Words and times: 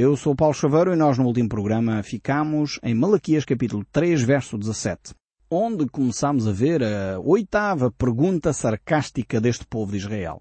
Eu 0.00 0.16
sou 0.16 0.32
Paulo 0.32 0.54
Chaveiro 0.54 0.92
e 0.92 0.96
nós 0.96 1.18
no 1.18 1.26
último 1.26 1.48
programa 1.48 2.00
ficamos 2.04 2.78
em 2.84 2.94
Malaquias 2.94 3.44
capítulo 3.44 3.84
3 3.90 4.22
verso 4.22 4.56
17, 4.56 5.12
onde 5.50 5.88
começamos 5.88 6.46
a 6.46 6.52
ver 6.52 6.84
a 6.84 7.18
oitava 7.18 7.90
pergunta 7.90 8.52
sarcástica 8.52 9.40
deste 9.40 9.66
povo 9.66 9.90
de 9.90 9.98
Israel. 9.98 10.40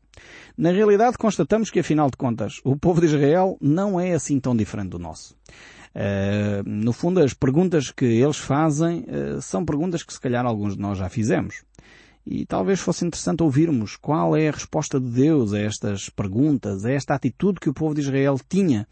Na 0.55 0.70
realidade 0.70 1.17
constatamos 1.17 1.71
que 1.71 1.79
afinal 1.79 2.07
de 2.12 2.17
contas 2.17 2.62
o 2.63 2.78
povo 2.78 3.01
de 3.01 3.07
Israel 3.07 3.57
não 3.59 3.99
é 3.99 4.13
assim 4.13 4.39
tão 4.39 4.55
diferente 4.55 4.89
do 4.89 4.99
nosso. 4.99 5.35
Uh, 5.96 6.62
no 6.64 6.94
fundo, 6.94 7.20
as 7.20 7.34
perguntas 7.34 7.89
que 7.89 8.05
eles 8.05 8.38
fazem 8.38 9.05
uh, 9.10 9.42
são 9.42 9.66
perguntas 9.66 10.04
que 10.04 10.14
se 10.14 10.21
calhar 10.21 10.46
alguns 10.46 10.76
de 10.76 10.82
nós 10.84 11.00
já 11.00 11.10
fizemos. 11.10 11.64
E 12.24 12.46
talvez 12.46 12.80
fosse 12.80 13.08
interessante 13.08 13.42
ouvirmos 13.42 13.96
qual 13.96 14.38
é 14.38 14.50
a 14.50 14.52
resposta 14.52 15.00
de 15.00 15.10
Deus 15.10 15.52
a 15.52 15.60
estas 15.60 16.10
perguntas, 16.10 16.86
a 16.86 16.92
esta 16.92 17.16
atitude 17.16 17.60
que 17.60 17.70
o 17.70 17.74
povo 17.74 17.96
de 17.96 18.02
Israel 18.02 18.39
tinha 18.48 18.86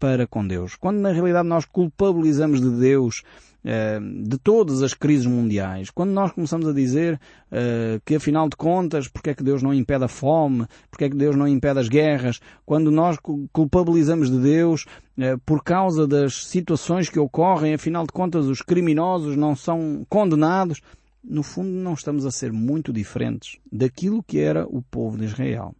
para 0.00 0.26
com 0.26 0.44
Deus. 0.44 0.74
Quando 0.74 0.98
na 0.98 1.12
realidade 1.12 1.46
nós 1.46 1.66
culpabilizamos 1.66 2.60
de 2.60 2.70
Deus 2.70 3.22
uh, 3.62 4.28
de 4.28 4.38
todas 4.38 4.82
as 4.82 4.94
crises 4.94 5.26
mundiais, 5.26 5.90
quando 5.90 6.10
nós 6.10 6.32
começamos 6.32 6.66
a 6.66 6.72
dizer 6.72 7.20
uh, 7.52 8.00
que 8.04 8.16
afinal 8.16 8.48
de 8.48 8.56
contas, 8.56 9.06
porque 9.06 9.30
é 9.30 9.34
que 9.34 9.44
Deus 9.44 9.62
não 9.62 9.74
impede 9.74 10.04
a 10.04 10.08
fome, 10.08 10.66
porque 10.90 11.04
é 11.04 11.10
que 11.10 11.16
Deus 11.16 11.36
não 11.36 11.46
impede 11.46 11.78
as 11.78 11.88
guerras, 11.88 12.40
quando 12.64 12.90
nós 12.90 13.18
culpabilizamos 13.52 14.30
de 14.30 14.38
Deus 14.38 14.86
uh, 15.18 15.38
por 15.44 15.62
causa 15.62 16.08
das 16.08 16.46
situações 16.46 17.10
que 17.10 17.18
ocorrem, 17.18 17.74
afinal 17.74 18.06
de 18.06 18.12
contas 18.12 18.46
os 18.46 18.62
criminosos 18.62 19.36
não 19.36 19.54
são 19.54 20.04
condenados, 20.08 20.80
no 21.22 21.42
fundo 21.42 21.68
não 21.68 21.92
estamos 21.92 22.24
a 22.24 22.30
ser 22.30 22.50
muito 22.50 22.90
diferentes 22.90 23.58
daquilo 23.70 24.22
que 24.22 24.38
era 24.38 24.66
o 24.66 24.80
povo 24.80 25.18
de 25.18 25.26
Israel. 25.26 25.74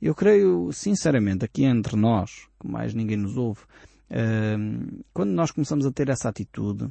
Eu 0.00 0.14
creio, 0.14 0.72
sinceramente, 0.72 1.44
aqui 1.44 1.64
entre 1.64 1.94
nós, 1.96 2.48
que 2.58 2.66
mais 2.66 2.94
ninguém 2.94 3.18
nos 3.18 3.36
ouve, 3.36 3.60
ehm, 4.08 5.00
quando 5.12 5.30
nós 5.30 5.50
começamos 5.50 5.84
a 5.84 5.92
ter 5.92 6.08
essa 6.08 6.28
atitude, 6.28 6.90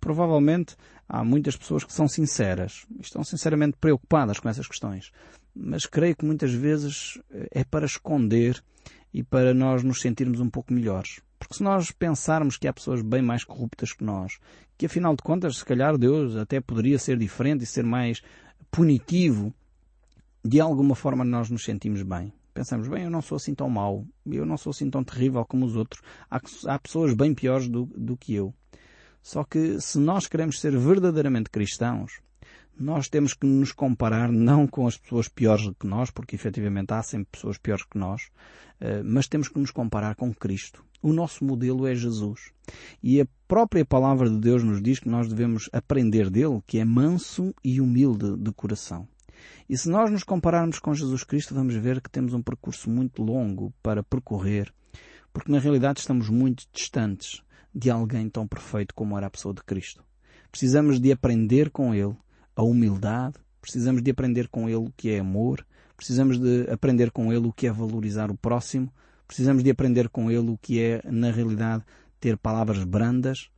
provavelmente 0.00 0.76
há 1.08 1.24
muitas 1.24 1.56
pessoas 1.56 1.84
que 1.84 1.92
são 1.92 2.08
sinceras, 2.08 2.86
estão 3.00 3.22
sinceramente 3.22 3.76
preocupadas 3.80 4.40
com 4.40 4.48
essas 4.48 4.66
questões, 4.66 5.12
mas 5.54 5.86
creio 5.86 6.16
que 6.16 6.24
muitas 6.24 6.52
vezes 6.52 7.20
eh, 7.30 7.48
é 7.52 7.64
para 7.64 7.86
esconder 7.86 8.62
e 9.12 9.22
para 9.22 9.54
nós 9.54 9.82
nos 9.82 10.00
sentirmos 10.00 10.40
um 10.40 10.48
pouco 10.48 10.72
melhores. 10.72 11.20
Porque 11.38 11.54
se 11.54 11.62
nós 11.62 11.90
pensarmos 11.90 12.56
que 12.56 12.68
há 12.68 12.72
pessoas 12.72 13.02
bem 13.02 13.22
mais 13.22 13.44
corruptas 13.44 13.92
que 13.92 14.04
nós, 14.04 14.38
que 14.76 14.86
afinal 14.86 15.16
de 15.16 15.22
contas, 15.22 15.58
se 15.58 15.64
calhar 15.64 15.96
Deus 15.96 16.36
até 16.36 16.60
poderia 16.60 16.98
ser 16.98 17.16
diferente 17.16 17.64
e 17.64 17.66
ser 17.66 17.84
mais 17.84 18.22
punitivo, 18.70 19.52
de 20.44 20.60
alguma 20.60 20.94
forma 20.94 21.24
nós 21.24 21.50
nos 21.50 21.64
sentimos 21.64 22.02
bem. 22.02 22.32
Pensamos, 22.52 22.88
bem, 22.88 23.04
eu 23.04 23.10
não 23.10 23.22
sou 23.22 23.36
assim 23.36 23.54
tão 23.54 23.68
mau, 23.68 24.04
eu 24.26 24.44
não 24.44 24.56
sou 24.56 24.70
assim 24.70 24.90
tão 24.90 25.04
terrível 25.04 25.44
como 25.44 25.64
os 25.64 25.76
outros. 25.76 26.02
Há, 26.30 26.40
há 26.66 26.78
pessoas 26.78 27.14
bem 27.14 27.34
piores 27.34 27.68
do, 27.68 27.86
do 27.96 28.16
que 28.16 28.34
eu. 28.34 28.54
Só 29.22 29.44
que 29.44 29.80
se 29.80 29.98
nós 29.98 30.26
queremos 30.26 30.60
ser 30.60 30.76
verdadeiramente 30.76 31.50
cristãos, 31.50 32.20
nós 32.78 33.08
temos 33.08 33.34
que 33.34 33.46
nos 33.46 33.72
comparar 33.72 34.32
não 34.32 34.66
com 34.66 34.86
as 34.86 34.96
pessoas 34.96 35.28
piores 35.28 35.66
do 35.66 35.74
que 35.74 35.86
nós, 35.86 36.10
porque 36.10 36.34
efetivamente 36.34 36.92
há 36.92 37.02
sempre 37.02 37.28
pessoas 37.32 37.58
piores 37.58 37.84
que 37.84 37.98
nós, 37.98 38.28
eh, 38.80 39.02
mas 39.02 39.28
temos 39.28 39.48
que 39.48 39.58
nos 39.58 39.70
comparar 39.70 40.14
com 40.14 40.32
Cristo. 40.32 40.82
O 41.02 41.12
nosso 41.12 41.44
modelo 41.44 41.86
é 41.86 41.94
Jesus. 41.94 42.52
E 43.02 43.20
a 43.20 43.26
própria 43.46 43.84
palavra 43.84 44.28
de 44.28 44.38
Deus 44.38 44.64
nos 44.64 44.82
diz 44.82 44.98
que 44.98 45.08
nós 45.08 45.28
devemos 45.28 45.68
aprender 45.72 46.30
dele, 46.30 46.62
que 46.66 46.78
é 46.78 46.84
manso 46.84 47.54
e 47.62 47.80
humilde 47.80 48.36
de 48.38 48.52
coração. 48.52 49.06
E 49.68 49.76
se 49.76 49.88
nós 49.88 50.10
nos 50.10 50.24
compararmos 50.24 50.78
com 50.78 50.94
Jesus 50.94 51.24
Cristo, 51.24 51.54
vamos 51.54 51.74
ver 51.74 52.00
que 52.00 52.10
temos 52.10 52.34
um 52.34 52.42
percurso 52.42 52.90
muito 52.90 53.22
longo 53.22 53.72
para 53.82 54.02
percorrer, 54.02 54.72
porque 55.32 55.52
na 55.52 55.58
realidade 55.58 56.00
estamos 56.00 56.28
muito 56.28 56.64
distantes 56.72 57.42
de 57.74 57.90
alguém 57.90 58.28
tão 58.28 58.46
perfeito 58.46 58.94
como 58.94 59.16
era 59.16 59.26
a 59.26 59.30
pessoa 59.30 59.54
de 59.54 59.62
Cristo. 59.62 60.04
Precisamos 60.50 61.00
de 61.00 61.12
aprender 61.12 61.70
com 61.70 61.94
ele 61.94 62.16
a 62.56 62.62
humildade, 62.62 63.36
precisamos 63.60 64.02
de 64.02 64.10
aprender 64.10 64.48
com 64.48 64.68
ele 64.68 64.76
o 64.76 64.92
que 64.96 65.10
é 65.10 65.20
amor, 65.20 65.64
precisamos 65.96 66.38
de 66.38 66.68
aprender 66.70 67.10
com 67.10 67.32
ele 67.32 67.46
o 67.46 67.52
que 67.52 67.66
é 67.66 67.72
valorizar 67.72 68.30
o 68.30 68.36
próximo, 68.36 68.92
precisamos 69.26 69.62
de 69.62 69.70
aprender 69.70 70.08
com 70.08 70.30
ele 70.30 70.50
o 70.50 70.58
que 70.58 70.80
é, 70.80 71.02
na 71.04 71.30
realidade, 71.30 71.84
ter 72.18 72.36
palavras 72.36 72.82
brandas, 72.82 73.50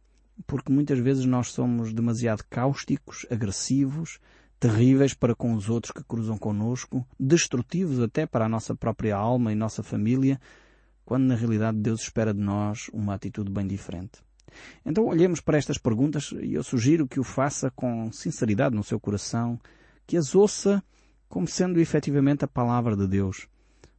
porque 0.47 0.73
muitas 0.73 0.99
vezes 0.99 1.25
nós 1.25 1.51
somos 1.53 1.93
demasiado 1.93 2.45
cáusticos, 2.51 3.27
agressivos, 3.31 4.19
terríveis 4.63 5.13
para 5.13 5.35
com 5.35 5.55
os 5.55 5.69
outros 5.69 5.91
que 5.91 6.05
cruzam 6.05 6.39
connosco, 6.39 7.05
destrutivos 7.19 7.99
até 7.99 8.27
para 8.27 8.45
a 8.47 8.49
nossa 8.49 8.77
própria 8.77 9.17
alma 9.17 9.51
e 9.51 9.57
nossa 9.57 9.83
família, 9.83 10.41
quando 11.05 11.25
na 11.25 11.35
realidade 11.35 11.79
Deus 11.79 12.03
espera 12.03 12.33
de 12.33 12.39
nós 12.39 12.89
uma 12.93 13.13
atitude 13.13 13.51
bem 13.51 13.67
diferente. 13.67 14.21
Então 14.87 15.07
olhemos 15.07 15.41
para 15.41 15.59
estas 15.59 15.79
perguntas 15.79 16.33
e 16.41 16.55
eu 16.55 16.63
sugiro 16.63 17.09
que 17.09 17.19
o 17.19 17.25
faça 17.25 17.73
com 17.73 18.13
sinceridade 18.13 18.77
no 18.77 18.85
seu 18.85 19.01
coração, 19.01 19.59
que 20.07 20.17
as 20.17 20.33
ouça 20.33 20.81
como 21.29 21.49
sendo 21.49 21.81
efetivamente 21.81 22.45
a 22.45 22.49
palavra 22.49 22.97
de 22.97 23.09
Deus, 23.09 23.49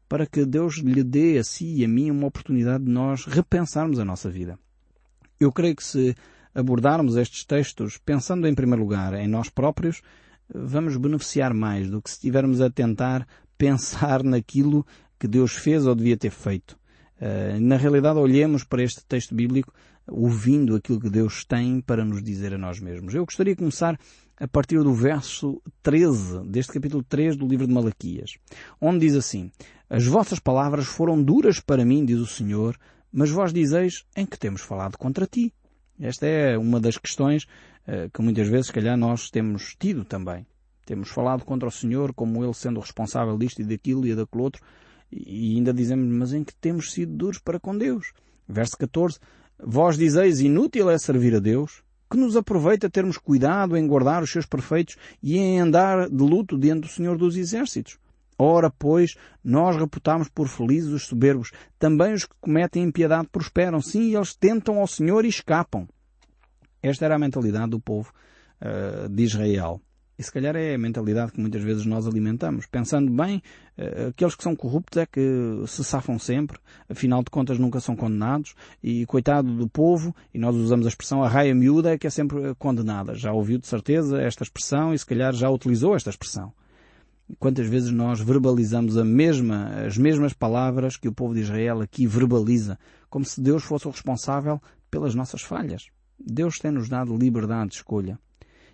para 0.08 0.26
que 0.26 0.46
Deus 0.46 0.76
lhe 0.78 1.04
dê 1.04 1.38
a 1.40 1.44
si 1.44 1.76
e 1.76 1.84
a 1.84 1.90
mim 1.90 2.10
uma 2.10 2.28
oportunidade 2.28 2.86
de 2.86 2.90
nós 2.90 3.26
repensarmos 3.26 4.00
a 4.00 4.06
nossa 4.06 4.30
vida. 4.30 4.58
Eu 5.38 5.52
creio 5.52 5.76
que 5.76 5.84
se 5.84 6.16
abordarmos 6.56 7.18
estes 7.18 7.44
textos 7.44 7.98
pensando 7.98 8.48
em 8.48 8.56
primeiro 8.56 8.82
lugar 8.82 9.14
em 9.16 9.28
nós 9.28 9.50
próprios, 9.50 10.02
vamos 10.54 10.98
beneficiar 10.98 11.54
mais 11.54 11.90
do 11.90 12.02
que 12.02 12.10
se 12.10 12.16
estivermos 12.16 12.62
a 12.62 12.70
tentar 12.70 13.28
pensar 13.58 14.24
naquilo 14.24 14.86
que 15.20 15.28
Deus 15.28 15.54
fez 15.54 15.86
ou 15.86 15.96
devia 15.96 16.18
ter 16.18 16.32
feito. 16.32 16.78
Uh, 17.22 17.60
na 17.62 17.78
realidade, 17.78 18.20
olhemos 18.20 18.64
para 18.64 18.84
este 18.84 19.06
texto 19.06 19.34
bíblico 19.34 19.74
ouvindo 20.08 20.76
aquilo 20.76 21.00
que 21.00 21.10
Deus 21.10 21.46
tem 21.46 21.80
para 21.80 22.04
nos 22.04 22.22
dizer 22.22 22.54
a 22.54 22.58
nós 22.58 22.80
mesmos. 22.80 23.14
Eu 23.14 23.26
gostaria 23.26 23.54
de 23.54 23.60
começar 23.60 23.98
a 24.38 24.48
partir 24.48 24.82
do 24.84 24.94
verso 24.94 25.62
13 25.82 26.46
deste 26.50 26.74
capítulo 26.74 27.04
3 27.04 27.38
do 27.38 27.48
livro 27.48 27.68
de 27.68 27.74
Malaquias, 27.74 28.38
onde 28.82 29.06
diz 29.06 29.16
assim: 29.16 29.52
As 29.90 30.06
vossas 30.06 30.40
palavras 30.40 30.86
foram 30.86 31.22
duras 31.22 31.60
para 31.60 31.86
mim, 31.86 32.04
diz 32.04 32.20
o 32.20 32.28
Senhor, 32.28 32.78
mas 33.12 33.30
vós 33.30 33.54
dizeis 33.54 34.04
em 34.16 34.26
que 34.26 34.38
temos 34.38 34.62
falado 34.62 34.98
contra 34.98 35.26
ti. 35.26 35.54
Esta 36.00 36.26
é 36.26 36.58
uma 36.58 36.80
das 36.80 36.98
questões 36.98 37.46
que 38.12 38.22
muitas 38.22 38.48
vezes, 38.48 38.68
se 38.68 38.74
calhar, 38.74 38.98
nós 38.98 39.30
temos 39.30 39.76
tido 39.78 40.06
também. 40.06 40.46
Temos 40.86 41.10
falado 41.10 41.46
contra 41.46 41.68
o 41.68 41.72
Senhor 41.72 42.14
como 42.14 42.44
Ele 42.44 42.54
sendo 42.54 42.80
responsável 42.80 43.38
disto 43.38 43.62
e 43.62 43.66
daquilo 43.66 44.06
e 44.06 44.16
daquele 44.16 44.44
outro, 44.44 44.62
e 45.12 45.56
ainda 45.56 45.74
dizemos, 45.74 46.08
mas 46.08 46.34
em 46.34 46.44
que 46.44 46.56
temos 46.56 46.92
sido 46.92 47.14
duros 47.14 47.40
para 47.40 47.60
com 47.60 47.78
Deus. 47.78 48.12
Verso 48.48 48.78
14, 48.78 49.20
Vós 49.66 49.98
dizeis 49.98 50.42
inútil 50.42 50.90
é 50.90 50.98
servir 50.98 51.36
a 51.36 51.40
Deus, 51.40 51.84
que 52.10 52.18
nos 52.18 52.36
aproveita 52.36 52.90
termos 52.90 53.18
cuidado 53.18 53.78
em 53.78 53.88
guardar 53.88 54.22
os 54.22 54.32
seus 54.32 54.46
perfeitos 54.46 54.98
e 55.22 55.38
em 55.38 55.60
andar 55.60 56.10
de 56.10 56.24
luto 56.24 56.60
diante 56.60 56.82
do 56.82 56.88
Senhor 56.88 57.18
dos 57.18 57.38
Exércitos. 57.38 57.98
Ora, 58.38 58.70
pois, 58.70 59.16
nós 59.44 59.78
reputamos 59.78 60.28
por 60.28 60.48
felizes 60.48 60.92
os 60.92 61.06
soberbos, 61.06 61.52
também 61.80 62.14
os 62.14 62.26
que 62.26 62.36
cometem 62.42 62.84
impiedade 62.84 63.30
prosperam, 63.32 63.82
sim, 63.82 64.16
eles 64.16 64.36
tentam 64.36 64.80
ao 64.80 64.88
Senhor 64.88 65.24
e 65.24 65.30
escapam. 65.30 65.88
Esta 66.84 67.06
era 67.06 67.16
a 67.16 67.20
mentalidade 67.20 67.72
do 67.72 67.80
povo 67.80 68.12
uh, 68.62 69.08
de 69.08 69.24
Israel. 69.24 69.82
E 70.18 70.22
se 70.22 70.32
calhar 70.32 70.56
é 70.56 70.76
a 70.76 70.78
mentalidade 70.78 71.32
que 71.32 71.42
muitas 71.42 71.64
vezes 71.64 71.86
nós 71.86 72.06
alimentamos. 72.06 72.68
Pensando 72.68 73.12
bem, 73.12 73.42
eh, 73.76 74.10
aqueles 74.10 74.36
que 74.36 74.44
são 74.44 74.56
corruptos 74.56 75.02
é 75.02 75.08
que 75.08 75.22
se 75.66 75.84
safam 75.84 76.20
sempre, 76.20 76.60
afinal 76.88 77.24
de 77.24 77.32
contas 77.32 77.58
nunca 77.58 77.80
são 77.80 77.96
condenados, 77.96 78.54
e 78.82 79.08
coitado 79.08 79.52
do 79.56 79.68
povo, 79.68 80.16
e 80.32 80.38
nós 80.38 80.56
usamos 80.56 80.86
a 80.86 80.90
expressão 80.90 81.24
a 81.24 81.28
raia 81.28 81.56
miúda 81.56 81.94
é 81.94 81.98
que 81.98 82.06
é 82.06 82.12
sempre 82.12 82.54
condenada. 82.60 83.16
Já 83.16 83.34
ouviu 83.34 83.58
de 83.58 83.66
certeza 83.66 84.22
esta 84.22 84.44
expressão 84.44 84.94
e 84.94 85.00
se 85.00 85.06
calhar 85.06 85.34
já 85.34 85.50
utilizou 85.50 85.96
esta 85.96 86.12
expressão. 86.12 86.54
Quantas 87.40 87.68
vezes 87.68 87.90
nós 87.90 88.20
verbalizamos 88.20 88.96
mesma, 89.04 89.70
as 89.84 89.98
mesmas 89.98 90.34
palavras 90.34 90.96
que 90.96 91.08
o 91.08 91.14
povo 91.14 91.34
de 91.34 91.40
Israel 91.40 91.82
aqui 91.82 92.06
verbaliza, 92.06 92.78
como 93.10 93.26
se 93.26 93.42
Deus 93.42 93.64
fosse 93.64 93.88
o 93.88 93.92
responsável 93.92 94.62
pelas 94.92 95.16
nossas 95.16 95.42
falhas. 95.42 95.88
Deus 96.20 96.60
tem-nos 96.60 96.90
dado 96.90 97.18
liberdade 97.18 97.72
de 97.72 97.76
escolha. 97.76 98.20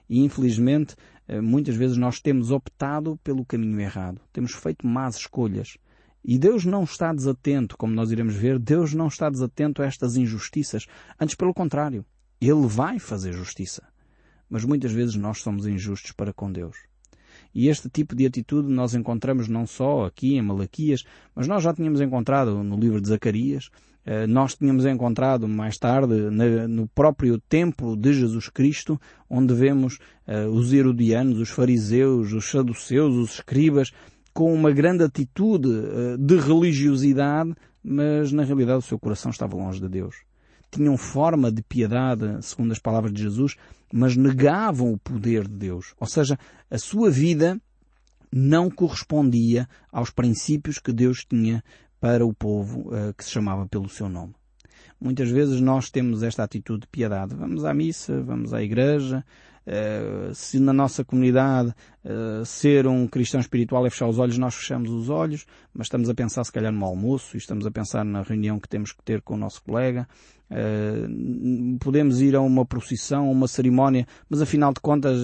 E 0.09 0.23
infelizmente, 0.23 0.95
eh, 1.27 1.39
muitas 1.39 1.75
vezes 1.75 1.97
nós 1.97 2.19
temos 2.19 2.51
optado 2.51 3.19
pelo 3.23 3.45
caminho 3.45 3.79
errado. 3.79 4.19
Temos 4.33 4.53
feito 4.53 4.87
más 4.87 5.15
escolhas. 5.15 5.77
E 6.23 6.37
Deus 6.37 6.65
não 6.65 6.83
está 6.83 7.13
desatento, 7.13 7.77
como 7.77 7.93
nós 7.93 8.11
iremos 8.11 8.35
ver, 8.35 8.59
Deus 8.59 8.93
não 8.93 9.07
está 9.07 9.29
desatento 9.29 9.81
a 9.81 9.85
estas 9.85 10.17
injustiças. 10.17 10.85
Antes, 11.19 11.35
pelo 11.35 11.53
contrário, 11.53 12.05
Ele 12.41 12.67
vai 12.67 12.99
fazer 12.99 13.31
justiça. 13.31 13.87
Mas 14.49 14.65
muitas 14.65 14.91
vezes 14.91 15.15
nós 15.15 15.41
somos 15.41 15.65
injustos 15.65 16.11
para 16.11 16.33
com 16.33 16.51
Deus. 16.51 16.77
E 17.53 17.67
este 17.67 17.89
tipo 17.89 18.15
de 18.15 18.25
atitude 18.25 18.71
nós 18.71 18.93
encontramos 18.93 19.47
não 19.47 19.65
só 19.65 20.05
aqui 20.05 20.35
em 20.35 20.41
Malaquias, 20.41 21.03
mas 21.33 21.47
nós 21.47 21.63
já 21.63 21.73
tínhamos 21.73 22.01
encontrado 22.01 22.63
no 22.63 22.77
livro 22.77 23.01
de 23.01 23.07
Zacarias, 23.07 23.69
nós 24.27 24.55
tínhamos 24.55 24.85
encontrado 24.85 25.47
mais 25.47 25.77
tarde 25.77 26.15
no 26.67 26.87
próprio 26.87 27.39
templo 27.39 27.95
de 27.95 28.11
Jesus 28.13 28.49
Cristo, 28.49 28.99
onde 29.29 29.53
vemos 29.53 29.99
eh, 30.25 30.47
os 30.47 30.73
herodianos, 30.73 31.37
os 31.37 31.49
fariseus, 31.49 32.33
os 32.33 32.49
saduceus, 32.49 33.15
os 33.15 33.35
escribas, 33.35 33.91
com 34.33 34.51
uma 34.51 34.71
grande 34.71 35.03
atitude 35.03 35.69
eh, 35.69 36.17
de 36.17 36.37
religiosidade, 36.37 37.53
mas 37.83 38.31
na 38.31 38.43
realidade 38.43 38.79
o 38.79 38.87
seu 38.87 38.97
coração 38.97 39.29
estava 39.29 39.55
longe 39.55 39.79
de 39.79 39.87
Deus. 39.87 40.23
Tinham 40.71 40.97
forma 40.97 41.51
de 41.51 41.61
piedade, 41.61 42.39
segundo 42.41 42.71
as 42.71 42.79
palavras 42.79 43.13
de 43.13 43.21
Jesus, 43.21 43.55
mas 43.93 44.15
negavam 44.15 44.91
o 44.91 44.97
poder 44.97 45.47
de 45.47 45.57
Deus. 45.57 45.93
Ou 45.99 46.07
seja, 46.07 46.37
a 46.69 46.77
sua 46.79 47.11
vida 47.11 47.61
não 48.31 48.69
correspondia 48.69 49.67
aos 49.91 50.09
princípios 50.09 50.79
que 50.79 50.91
Deus 50.91 51.25
tinha 51.25 51.63
para 51.99 52.25
o 52.25 52.33
povo 52.33 52.89
uh, 52.89 53.13
que 53.15 53.23
se 53.23 53.31
chamava 53.31 53.67
pelo 53.67 53.89
seu 53.89 54.09
nome. 54.09 54.33
Muitas 54.99 55.29
vezes 55.29 55.61
nós 55.61 55.89
temos 55.89 56.23
esta 56.23 56.43
atitude 56.43 56.81
de 56.81 56.87
piedade. 56.87 57.33
Vamos 57.33 57.63
à 57.63 57.73
missa, 57.73 58.21
vamos 58.21 58.53
à 58.53 58.61
igreja. 58.61 59.23
Uh, 59.65 60.33
se 60.33 60.59
na 60.59 60.73
nossa 60.73 61.05
comunidade 61.05 61.73
uh, 62.03 62.43
ser 62.43 62.87
um 62.87 63.07
cristão 63.07 63.39
espiritual 63.39 63.85
é 63.85 63.89
fechar 63.89 64.07
os 64.07 64.17
olhos, 64.17 64.37
nós 64.37 64.55
fechamos 64.55 64.89
os 64.89 65.09
olhos, 65.09 65.45
mas 65.73 65.85
estamos 65.85 66.09
a 66.09 66.15
pensar 66.15 66.43
se 66.43 66.51
calhar 66.51 66.71
no 66.71 66.83
almoço 66.83 67.35
e 67.35 67.37
estamos 67.37 67.67
a 67.67 67.71
pensar 67.71 68.03
na 68.03 68.23
reunião 68.23 68.59
que 68.59 68.67
temos 68.67 68.91
que 68.91 69.03
ter 69.03 69.21
com 69.21 69.35
o 69.35 69.37
nosso 69.37 69.61
colega. 69.61 70.07
Uh, 70.49 71.77
podemos 71.79 72.19
ir 72.19 72.35
a 72.35 72.41
uma 72.41 72.65
procissão, 72.65 73.27
a 73.27 73.31
uma 73.31 73.47
cerimónia, 73.47 74.07
mas 74.27 74.41
afinal 74.41 74.73
de 74.73 74.79
contas 74.79 75.19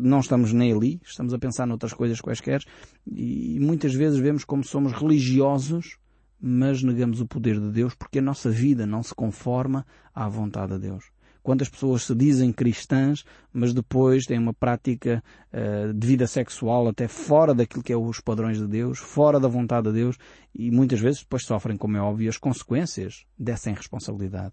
não 0.00 0.20
estamos 0.20 0.52
nem 0.52 0.72
ali, 0.72 1.00
estamos 1.04 1.34
a 1.34 1.38
pensar 1.38 1.66
noutras 1.66 1.92
coisas 1.92 2.20
quaisquer 2.20 2.62
e 3.06 3.58
muitas 3.60 3.92
vezes 3.92 4.18
vemos 4.18 4.44
como 4.44 4.64
somos 4.64 4.92
religiosos 4.92 5.98
mas 6.40 6.82
negamos 6.82 7.20
o 7.20 7.26
poder 7.26 7.60
de 7.60 7.70
Deus 7.70 7.94
porque 7.94 8.18
a 8.18 8.22
nossa 8.22 8.50
vida 8.50 8.86
não 8.86 9.02
se 9.02 9.14
conforma 9.14 9.86
à 10.14 10.28
vontade 10.28 10.72
de 10.74 10.78
Deus. 10.78 11.04
Quantas 11.42 11.70
pessoas 11.70 12.02
se 12.02 12.14
dizem 12.14 12.52
cristãs, 12.52 13.24
mas 13.52 13.72
depois 13.72 14.26
têm 14.26 14.38
uma 14.38 14.52
prática 14.52 15.22
uh, 15.52 15.92
de 15.94 16.06
vida 16.06 16.26
sexual 16.26 16.86
até 16.88 17.08
fora 17.08 17.54
daquilo 17.54 17.82
que 17.82 17.92
é 17.92 17.96
os 17.96 18.20
padrões 18.20 18.58
de 18.58 18.66
Deus, 18.66 18.98
fora 18.98 19.40
da 19.40 19.48
vontade 19.48 19.88
de 19.88 19.94
Deus, 19.94 20.16
e 20.54 20.70
muitas 20.70 21.00
vezes 21.00 21.20
depois 21.20 21.44
sofrem, 21.44 21.78
como 21.78 21.96
é 21.96 22.00
óbvio, 22.00 22.28
as 22.28 22.36
consequências 22.36 23.24
dessa 23.38 23.70
irresponsabilidade. 23.70 24.52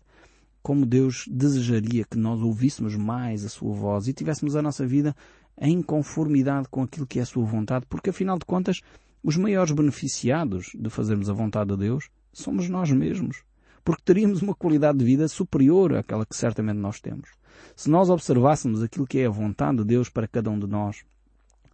Como 0.64 0.86
Deus 0.86 1.26
desejaria 1.30 2.06
que 2.06 2.18
nós 2.18 2.42
ouvíssemos 2.42 2.96
mais 2.96 3.44
a 3.44 3.50
Sua 3.50 3.74
voz 3.74 4.08
e 4.08 4.14
tivéssemos 4.14 4.56
a 4.56 4.62
nossa 4.62 4.86
vida 4.86 5.14
em 5.60 5.82
conformidade 5.82 6.68
com 6.70 6.84
aquilo 6.84 7.06
que 7.06 7.20
é 7.20 7.24
a 7.24 7.26
Sua 7.26 7.46
vontade, 7.46 7.86
porque 7.90 8.12
afinal 8.12 8.38
de 8.38 8.46
contas, 8.46 8.82
os 9.24 9.36
maiores 9.36 9.72
beneficiados 9.72 10.72
de 10.74 10.90
fazermos 10.90 11.30
a 11.30 11.34
vontade 11.34 11.72
de 11.72 11.78
Deus 11.78 12.10
somos 12.32 12.70
nós 12.70 12.92
mesmos, 12.92 13.44
porque 13.84 14.04
teríamos 14.04 14.42
uma 14.42 14.54
qualidade 14.54 14.98
de 14.98 15.06
vida 15.06 15.28
superior 15.28 15.96
àquela 15.96 16.26
que 16.26 16.36
certamente 16.36 16.78
nós 16.78 17.00
temos. 17.00 17.30
Se 17.76 17.90
nós 17.90 18.10
observássemos 18.10 18.84
aquilo 18.84 19.08
que 19.08 19.20
é 19.20 19.26
a 19.26 19.30
vontade 19.30 19.78
de 19.78 19.84
Deus 19.84 20.10
para 20.10 20.28
cada 20.28 20.50
um 20.50 20.60
de 20.60 20.68
nós, 20.68 21.04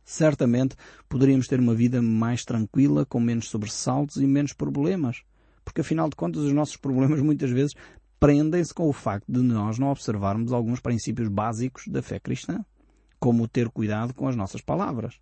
certamente 0.06 0.76
poderíamos 1.08 1.48
ter 1.48 1.60
uma 1.60 1.74
vida 1.74 2.02
mais 2.02 2.44
tranquila, 2.44 3.06
com 3.06 3.20
menos 3.20 3.50
sobressaltos 3.50 4.18
e 4.18 4.28
menos 4.28 4.54
problemas. 4.54 5.24
Porque 5.64 5.82
afinal 5.82 6.10
de 6.10 6.16
contas 6.16 6.44
os 6.44 6.54
nossos 6.54 6.78
problemas 6.78 7.20
muitas 7.24 7.50
vezes 7.50 7.74
prendem-se 8.20 8.74
com 8.74 8.88
o 8.88 8.94
facto 8.94 9.32
de 9.32 9.42
nós 9.42 9.78
não 9.78 9.90
observarmos 9.90 10.54
alguns 10.54 10.80
princípios 10.80 11.28
básicos 11.28 11.88
da 11.88 12.02
fé 12.02 12.20
cristã, 12.20 12.64
como 13.20 13.48
ter 13.48 13.70
cuidado 13.70 14.14
com 14.14 14.28
as 14.28 14.36
nossas 14.36 14.62
palavras. 14.62 15.20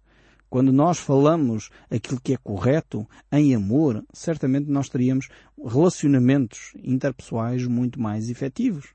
Quando 0.51 0.73
nós 0.73 0.97
falamos 0.97 1.69
aquilo 1.89 2.19
que 2.19 2.33
é 2.33 2.37
correto 2.37 3.07
em 3.31 3.55
amor, 3.55 4.03
certamente 4.11 4.69
nós 4.69 4.89
teríamos 4.89 5.29
relacionamentos 5.57 6.73
interpessoais 6.83 7.65
muito 7.65 8.01
mais 8.01 8.29
efetivos. 8.29 8.89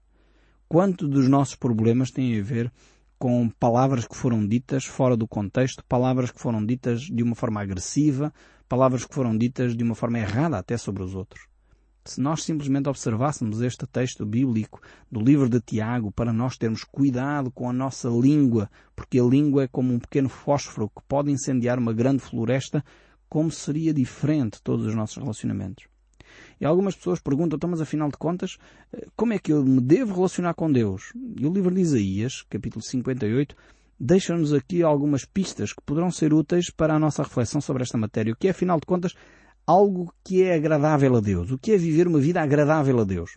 Quanto 0.69 1.09
dos 1.09 1.31
nossos 1.31 1.55
problemas 1.55 2.11
têm 2.11 2.39
a 2.39 2.43
ver 2.43 2.71
com 3.19 3.49
palavras 3.49 4.07
que 4.07 4.15
foram 4.15 4.47
ditas 4.47 4.85
fora 4.85 5.17
do 5.17 5.27
contexto, 5.27 5.83
palavras 5.89 6.31
que 6.31 6.39
foram 6.39 6.63
ditas 6.63 7.01
de 7.01 7.23
uma 7.23 7.35
forma 7.35 7.63
agressiva, 7.63 8.35
palavras 8.69 9.07
que 9.07 9.15
foram 9.15 9.35
ditas 9.35 9.75
de 9.75 9.83
uma 9.83 9.95
forma 9.95 10.19
errada 10.19 10.59
até 10.59 10.77
sobre 10.77 11.03
os 11.03 11.15
outros. 11.15 11.56
Se 12.07 12.21
nós 12.21 12.45
simplesmente 12.45 12.89
observássemos 12.89 13.61
este 13.61 13.87
texto 13.87 14.25
bíblico 14.25 14.81
do 15.11 15.21
livro 15.21 15.49
de 15.49 15.61
Tiago 15.61 16.13
para 16.13 16.33
nós 16.33 16.57
termos 16.57 16.85
cuidado 16.85 17.51
com 17.51 17.69
a 17.69 17.73
nossa 17.73 18.09
língua, 18.09 18.71
porque 18.95 19.19
a 19.19 19.25
língua 19.25 19.65
é 19.65 19.69
como 19.69 19.93
um 19.93 19.99
pequeno 19.99 20.29
fósforo 20.29 20.89
que 20.89 21.03
pode 21.09 21.31
incendiar 21.31 21.79
uma 21.79 21.93
grande 21.93 22.23
floresta, 22.23 22.85
como 23.29 23.51
seria 23.51 23.93
diferente 23.93 24.63
todos 24.63 24.87
os 24.87 24.95
nossos 24.95 25.17
relacionamentos? 25.17 25.89
E 26.61 26.65
algumas 26.65 26.95
pessoas 26.95 27.21
perguntam, 27.21 27.57
então, 27.57 27.71
mas 27.71 27.81
afinal 27.81 28.09
de 28.09 28.17
contas, 28.17 28.57
eh, 28.93 29.07
como 29.17 29.33
é 29.33 29.39
que 29.39 29.53
eu 29.53 29.65
me 29.65 29.81
devo 29.81 30.15
relacionar 30.15 30.55
com 30.55 30.71
Deus? 30.71 31.13
E 31.39 31.47
o 31.47 31.53
livro 31.53 31.75
de 31.75 31.81
Isaías, 31.81 32.43
capítulo 32.49 32.83
58, 32.85 33.57
deixa-nos 33.99 34.53
aqui 34.53 34.83
algumas 34.83 35.25
pistas 35.25 35.73
que 35.73 35.83
poderão 35.83 36.11
ser 36.11 36.33
úteis 36.33 36.71
para 36.71 36.95
a 36.95 36.99
nossa 36.99 37.23
reflexão 37.23 37.61
sobre 37.61 37.83
esta 37.83 37.99
matéria, 37.99 38.33
o 38.33 38.37
que 38.37 38.49
é, 38.49 38.51
afinal 38.51 38.79
de 38.79 38.87
contas, 38.87 39.15
algo 39.67 40.13
que 40.25 40.43
é 40.43 40.55
agradável 40.55 41.17
a 41.17 41.21
Deus. 41.21 41.51
O 41.51 41.59
que 41.59 41.73
é 41.73 41.77
viver 41.77 42.07
uma 42.07 42.21
vida 42.21 42.41
agradável 42.41 43.01
a 43.01 43.05
Deus? 43.05 43.37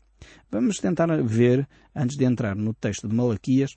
Vamos 0.51 0.77
tentar 0.77 1.07
ver, 1.23 1.67
antes 1.95 2.15
de 2.15 2.25
entrar 2.25 2.55
no 2.55 2.73
texto 2.73 3.07
de 3.07 3.15
Malaquias, 3.15 3.75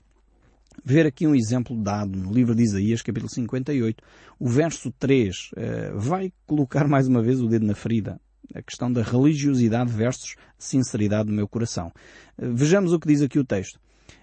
ver 0.83 1.05
aqui 1.05 1.25
um 1.25 1.35
exemplo 1.35 1.75
dado 1.75 2.17
no 2.17 2.31
livro 2.31 2.55
de 2.55 2.63
Isaías, 2.63 3.01
capítulo 3.01 3.29
58. 3.29 4.03
O 4.39 4.47
verso 4.47 4.91
3 4.99 5.51
eh, 5.55 5.91
vai 5.95 6.31
colocar 6.45 6.87
mais 6.87 7.07
uma 7.07 7.21
vez 7.21 7.41
o 7.41 7.47
dedo 7.47 7.65
na 7.65 7.75
ferida. 7.75 8.19
A 8.53 8.61
questão 8.61 8.91
da 8.91 9.01
religiosidade 9.01 9.91
versus 9.91 10.35
sinceridade 10.57 11.27
do 11.27 11.33
meu 11.33 11.47
coração. 11.47 11.91
Eh, 12.37 12.49
vejamos 12.49 12.93
o 12.93 12.99
que 12.99 13.07
diz 13.07 13.21
aqui 13.21 13.39
o 13.39 13.45
texto. 13.45 13.79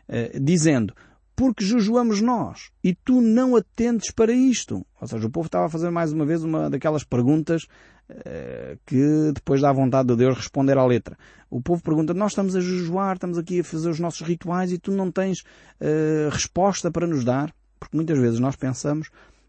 Eh, 0.09 0.39
dizendo, 0.41 0.95
porque 1.41 1.65
jejuamos 1.65 2.21
nós 2.21 2.71
e 2.85 2.95
tu 2.95 3.23
não 3.23 3.57
atendes 3.57 4.11
para 4.11 4.31
isto. 4.31 4.85
Ou 5.01 5.09
seja, 5.09 5.27
o 5.27 5.31
povo 5.31 5.47
estava 5.47 5.65
a 5.65 5.69
fazer 5.71 5.89
mais 5.89 6.13
uma 6.13 6.27
vez 6.27 6.45
uma 6.45 6.69
daquelas 6.69 7.03
perguntas 7.03 7.63
uh, 8.11 8.79
que 8.85 9.33
depois 9.33 9.63
dá 9.63 9.73
vontade 9.73 10.09
de 10.09 10.17
Deus 10.17 10.37
responder 10.37 10.77
à 10.77 10.85
letra. 10.85 11.17
O 11.49 11.63
povo 11.63 11.83
pergunta, 11.83 12.13
nós 12.13 12.33
estamos 12.33 12.55
a 12.55 12.61
jejuar, 12.61 13.15
estamos 13.15 13.39
aqui 13.39 13.61
a 13.61 13.65
fazer 13.65 13.89
os 13.89 13.99
nossos 13.99 14.21
rituais 14.21 14.71
e 14.71 14.77
tu 14.77 14.93
não 14.93 15.11
tens 15.11 15.41
uh, 15.81 16.29
resposta 16.31 16.91
para 16.91 17.07
nos 17.07 17.25
dar? 17.25 17.55
Porque 17.79 17.97
muitas 17.97 18.19
vezes 18.19 18.39
nós 18.39 18.55
pensamos 18.55 19.09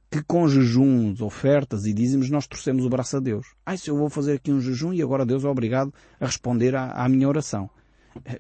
que 0.09 0.23
com 0.23 0.47
jejuns, 0.47 1.19
ofertas 1.19 1.85
e 1.85 1.91
dízimos 1.91 2.29
nós 2.29 2.47
torcemos 2.47 2.85
o 2.85 2.89
braço 2.89 3.17
a 3.17 3.19
Deus. 3.19 3.47
Ai, 3.65 3.77
se 3.77 3.89
eu 3.89 3.97
vou 3.97 4.09
fazer 4.09 4.35
aqui 4.35 4.49
um 4.49 4.61
jejum 4.61 4.93
e 4.93 5.01
agora 5.01 5.25
Deus 5.25 5.43
é 5.43 5.49
obrigado 5.49 5.93
a 6.21 6.25
responder 6.25 6.73
à, 6.73 6.91
à 6.91 7.09
minha 7.09 7.27
oração. 7.27 7.69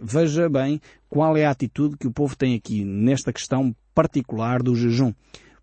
Veja 0.01 0.49
bem 0.49 0.81
qual 1.09 1.35
é 1.37 1.45
a 1.45 1.51
atitude 1.51 1.97
que 1.97 2.07
o 2.07 2.11
povo 2.11 2.35
tem 2.35 2.55
aqui 2.55 2.83
nesta 2.83 3.31
questão 3.31 3.75
particular 3.93 4.61
do 4.61 4.75
jejum. 4.75 5.13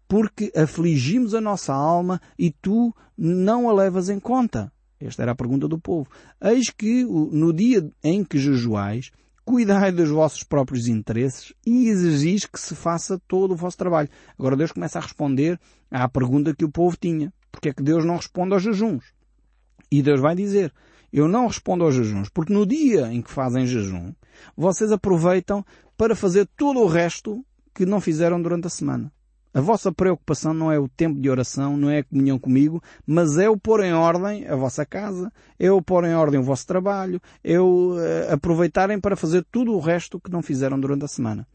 Porque 0.06 0.50
afligimos 0.56 1.34
a 1.34 1.40
nossa 1.40 1.74
alma 1.74 2.20
e 2.38 2.50
tu 2.50 2.94
não 3.16 3.68
a 3.68 3.72
levas 3.72 4.08
em 4.08 4.18
conta. 4.18 4.72
Esta 5.00 5.22
era 5.22 5.32
a 5.32 5.36
pergunta 5.36 5.68
do 5.68 5.78
povo. 5.78 6.08
Eis 6.40 6.70
que 6.70 7.04
no 7.04 7.52
dia 7.52 7.88
em 8.02 8.24
que 8.24 8.38
jejuais, 8.38 9.10
cuidai 9.44 9.92
dos 9.92 10.10
vossos 10.10 10.42
próprios 10.42 10.88
interesses 10.88 11.54
e 11.64 11.88
exigis 11.88 12.46
que 12.46 12.60
se 12.60 12.74
faça 12.74 13.20
todo 13.28 13.52
o 13.52 13.56
vosso 13.56 13.76
trabalho. 13.76 14.08
Agora 14.38 14.56
Deus 14.56 14.72
começa 14.72 14.98
a 14.98 15.02
responder 15.02 15.58
à 15.90 16.08
pergunta 16.08 16.54
que 16.54 16.64
o 16.64 16.70
povo 16.70 16.96
tinha. 17.00 17.32
Porque 17.50 17.70
é 17.70 17.72
que 17.72 17.82
Deus 17.82 18.04
não 18.04 18.16
responde 18.16 18.54
aos 18.54 18.62
jejuns? 18.62 19.04
E 19.90 20.02
Deus 20.02 20.20
vai 20.20 20.34
dizer, 20.34 20.72
eu 21.12 21.28
não 21.28 21.46
respondo 21.46 21.84
aos 21.84 21.94
jejuns, 21.94 22.28
porque 22.28 22.52
no 22.52 22.66
dia 22.66 23.12
em 23.12 23.22
que 23.22 23.30
fazem 23.30 23.66
jejum, 23.66 24.12
vocês 24.56 24.92
aproveitam 24.92 25.64
para 25.96 26.14
fazer 26.14 26.46
todo 26.56 26.80
o 26.80 26.86
resto 26.86 27.44
que 27.74 27.86
não 27.86 28.00
fizeram 28.00 28.40
durante 28.40 28.66
a 28.66 28.70
semana. 28.70 29.12
A 29.52 29.60
vossa 29.60 29.90
preocupação 29.90 30.52
não 30.52 30.70
é 30.70 30.78
o 30.78 30.88
tempo 30.88 31.20
de 31.20 31.30
oração, 31.30 31.76
não 31.76 31.88
é 31.90 31.98
a 31.98 32.04
comunhão 32.04 32.38
comigo, 32.38 32.82
mas 33.06 33.38
é 33.38 33.48
o 33.48 33.56
pôr 33.56 33.82
em 33.82 33.92
ordem 33.92 34.46
a 34.46 34.54
vossa 34.54 34.84
casa, 34.84 35.32
é 35.58 35.70
o 35.70 35.80
pôr 35.80 36.04
em 36.04 36.14
ordem 36.14 36.38
o 36.38 36.42
vosso 36.42 36.66
trabalho, 36.66 37.20
é 37.42 37.58
o 37.58 37.94
uh, 37.94 38.32
aproveitarem 38.32 39.00
para 39.00 39.16
fazer 39.16 39.44
tudo 39.50 39.72
o 39.72 39.80
resto 39.80 40.20
que 40.20 40.30
não 40.30 40.42
fizeram 40.42 40.78
durante 40.78 41.04
a 41.04 41.08
semana. 41.08 41.46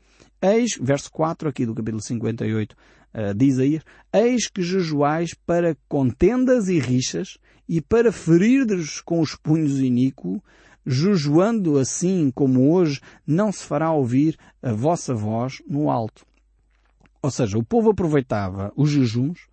Eis, 0.42 0.78
verso 0.82 1.12
4 1.12 1.48
aqui 1.48 1.66
do 1.66 1.76
capítulo 1.76 2.02
58 2.02 2.74
uh, 2.74 3.44
Isaías, 3.44 3.84
eis 4.12 4.48
que 4.50 4.62
jejuais 4.62 5.34
para 5.46 5.78
contendas 5.88 6.68
e 6.68 6.80
rixas 6.80 7.38
e 7.67 7.82
para 7.82 8.12
ferir-vos 8.12 9.01
com 9.01 9.20
os 9.20 9.36
punhos 9.36 9.79
iníquo, 9.79 10.43
jejuando 10.86 11.77
assim 11.77 12.32
como 12.34 12.72
hoje, 12.72 13.00
não 13.25 13.51
se 13.51 13.63
fará 13.63 13.91
ouvir 13.91 14.38
a 14.62 14.74
vossa 14.74 15.13
voz 15.13 15.62
no 15.67 15.89
alto. 15.89 16.25
Ou 17.22 17.32
seja, 17.32 17.58
o 17.58 17.63
povo 17.63 17.91
aproveitava 17.91 18.72
os 18.75 18.89
jejuns 18.89 19.48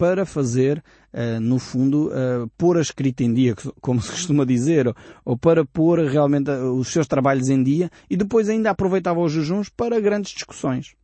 para 0.00 0.24
fazer, 0.24 0.82
uh, 1.12 1.38
no 1.38 1.58
fundo, 1.58 2.08
uh, 2.08 2.48
pôr 2.56 2.78
a 2.78 2.80
escrita 2.80 3.22
em 3.22 3.34
dia, 3.34 3.54
como 3.82 4.00
se 4.00 4.10
costuma 4.10 4.46
dizer, 4.46 4.90
ou, 5.22 5.36
para 5.36 5.62
pôr 5.62 5.98
realmente 6.06 6.50
uh, 6.50 6.72
os 6.72 6.88
seus 6.88 7.06
trabalhos 7.06 7.50
em 7.50 7.62
dia, 7.62 7.90
e 8.08 8.16
depois 8.16 8.48
ainda 8.48 8.70
aproveitava 8.70 9.20
os 9.20 9.30
jejuns 9.30 9.68
para 9.68 10.00
grandes 10.00 10.32
discussões. 10.32 10.94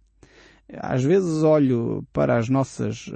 Às 0.78 1.04
vezes 1.04 1.42
olho 1.42 2.02
para 2.12 2.38
as 2.38 2.48
nossas 2.48 3.08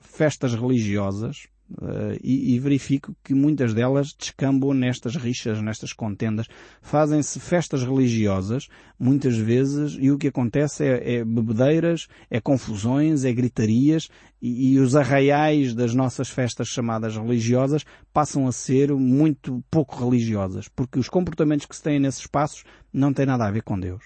festas 0.00 0.54
religiosas 0.54 1.48
Uh, 1.70 2.12
e, 2.22 2.54
e, 2.54 2.58
verifico 2.58 3.16
que 3.24 3.32
muitas 3.32 3.72
delas 3.72 4.12
descambam 4.12 4.74
nestas 4.74 5.16
rixas, 5.16 5.62
nestas 5.62 5.94
contendas. 5.94 6.46
Fazem-se 6.82 7.40
festas 7.40 7.82
religiosas, 7.82 8.68
muitas 8.98 9.36
vezes, 9.36 9.96
e 9.98 10.10
o 10.10 10.18
que 10.18 10.28
acontece 10.28 10.84
é, 10.84 11.14
é 11.14 11.24
bebedeiras, 11.24 12.06
é 12.30 12.38
confusões, 12.38 13.24
é 13.24 13.32
gritarias, 13.32 14.10
e, 14.42 14.74
e, 14.74 14.78
os 14.78 14.94
arraiais 14.94 15.74
das 15.74 15.94
nossas 15.94 16.28
festas 16.28 16.68
chamadas 16.68 17.16
religiosas 17.16 17.82
passam 18.12 18.46
a 18.46 18.52
ser 18.52 18.92
muito 18.92 19.64
pouco 19.70 19.96
religiosas, 20.04 20.68
porque 20.68 20.98
os 20.98 21.08
comportamentos 21.08 21.64
que 21.64 21.74
se 21.74 21.82
têm 21.82 21.98
nesses 21.98 22.20
espaços 22.20 22.62
não 22.92 23.10
têm 23.12 23.24
nada 23.24 23.46
a 23.46 23.50
ver 23.50 23.62
com 23.62 23.80
Deus. 23.80 24.04